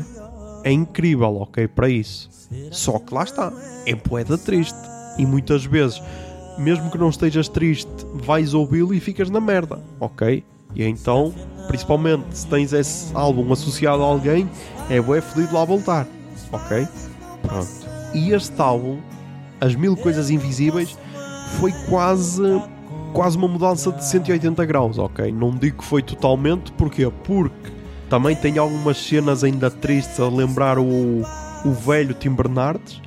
[0.63, 1.67] é incrível, ok?
[1.67, 2.29] Para isso.
[2.71, 3.51] Só que lá está,
[3.85, 4.79] é poeta triste.
[5.17, 6.01] E muitas vezes
[6.57, 10.43] mesmo que não estejas triste, vais ouvi-lo e ficas na merda, ok?
[10.75, 11.33] E então,
[11.67, 14.49] principalmente se tens esse álbum associado a alguém,
[14.89, 16.07] é bué fodido lá voltar,
[16.51, 16.87] ok?
[17.41, 17.69] Pronto.
[18.13, 18.99] E este álbum,
[19.59, 20.97] As Mil Coisas Invisíveis,
[21.59, 22.41] foi quase
[23.13, 25.31] quase uma mudança de 180 graus, ok?
[25.31, 27.11] Não digo que foi totalmente, porquê?
[27.23, 27.71] Porque
[28.09, 31.21] também tem algumas cenas ainda tristes a lembrar o,
[31.65, 33.01] o velho Tim Bernardes,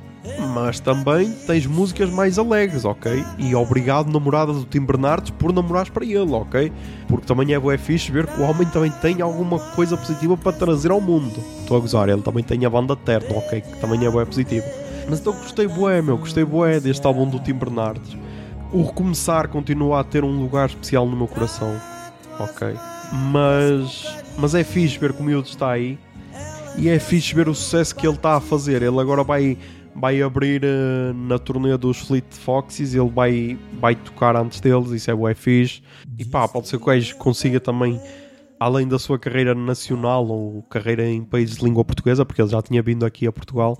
[0.53, 3.23] mas também tens músicas mais alegres, ok?
[3.37, 6.71] E obrigado, namorada do Tim Bernardes, por namorares para ele, ok?
[7.07, 10.51] Porque também é bué fixe ver que o homem também tem alguma coisa positiva para
[10.51, 11.39] trazer ao mundo.
[11.61, 13.61] Estou a gozar, ele também tem a banda Terno, ok?
[13.61, 14.65] Que também é bué positivo.
[15.09, 18.17] Mas então gostei bué, meu, gostei bué deste álbum do Tim Bernardes.
[18.71, 21.75] O Recomeçar continua a ter um lugar especial no meu coração,
[22.39, 22.73] ok?
[23.31, 25.97] Mas mas é fixe ver que o miúdo está aí
[26.77, 28.81] e é fixe ver o sucesso que ele está a fazer.
[28.81, 29.57] Ele agora vai,
[29.95, 35.09] vai abrir uh, na turnê dos Fleet Foxes, ele vai, vai tocar antes deles, isso
[35.09, 35.81] é bué fixe.
[36.17, 37.99] E pá, pode ser que o gajo consiga também,
[38.59, 42.61] além da sua carreira nacional ou carreira em países de língua portuguesa, porque ele já
[42.61, 43.79] tinha vindo aqui a Portugal,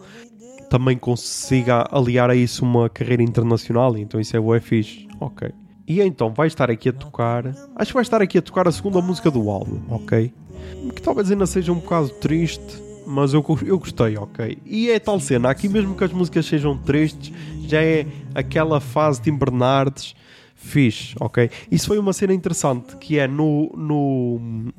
[0.69, 5.07] também consiga aliar a isso uma carreira internacional, então isso é bué fixe.
[5.19, 5.51] Ok.
[5.87, 7.45] E então vai estar aqui a tocar,
[7.75, 10.33] acho que vai estar aqui a tocar a segunda música do álbum, ok?
[10.95, 14.57] Que talvez ainda seja um bocado triste, mas eu, eu gostei, ok?
[14.65, 17.33] E é tal cena, aqui mesmo que as músicas sejam tristes,
[17.67, 20.15] já é aquela fase de Bernardes
[20.55, 21.49] fixe, ok?
[21.71, 24.71] Isso foi uma cena interessante, que é no, no,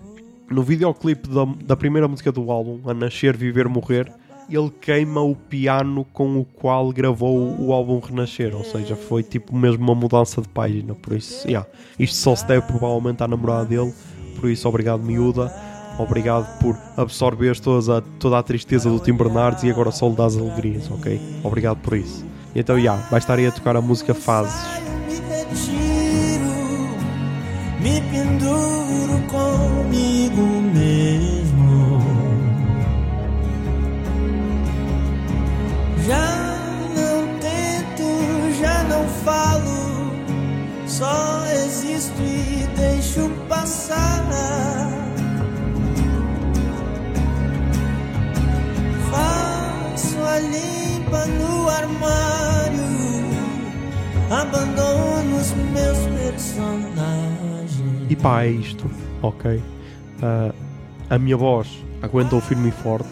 [0.51, 4.13] no videoclipe da, da primeira música do álbum, A Nascer, Viver, Morrer,
[4.49, 9.55] ele queima o piano com o qual gravou o álbum Renascer, ou seja, foi tipo
[9.55, 11.69] mesmo uma mudança de página, por isso, yeah,
[11.99, 13.93] isto só se deve provavelmente à namorada dele,
[14.41, 15.53] por isso obrigado miúda
[15.99, 20.17] Obrigado por absorver toda a, toda a tristeza do Tim Bernardes e agora só lhe
[20.17, 21.21] dás alegrias, ok?
[21.43, 22.25] Obrigado por isso.
[22.55, 24.55] Então, já, yeah, vai estar aí a tocar a música Fases.
[27.81, 30.43] Me penduro comigo
[30.75, 32.01] mesmo.
[36.07, 36.59] Já
[36.97, 40.13] não tento, já não falo,
[40.87, 44.76] só existo e deixo passar.
[50.39, 52.83] Limpa no armário,
[54.31, 57.83] abandono os meus personagens.
[58.09, 58.91] E pá, é isto,
[59.23, 59.57] ok?
[59.57, 60.55] Uh,
[61.11, 61.69] a minha voz
[62.03, 63.09] aguentou firme e forte,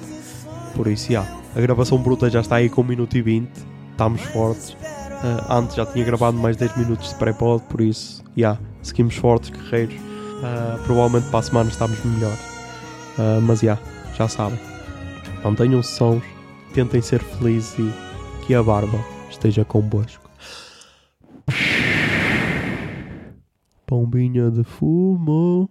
[0.75, 1.27] por isso, já.
[1.57, 3.49] A gravação bruta já está aí com 1 minuto e 20,
[3.93, 4.71] estamos fortes.
[4.71, 9.51] Uh, antes já tinha gravado mais 10 minutos de pré-pod, por isso, já, seguimos fortes,
[9.51, 9.95] guerreiros.
[9.95, 12.37] Uh, provavelmente para a semana estamos melhor.
[13.43, 13.79] Mas já,
[14.19, 14.59] já sabem.
[15.45, 16.25] Mantenham-se sons,
[16.75, 18.99] tentem ser felizes e que a barba
[19.31, 20.29] esteja convosco.
[23.87, 25.71] Pombinha de fumo.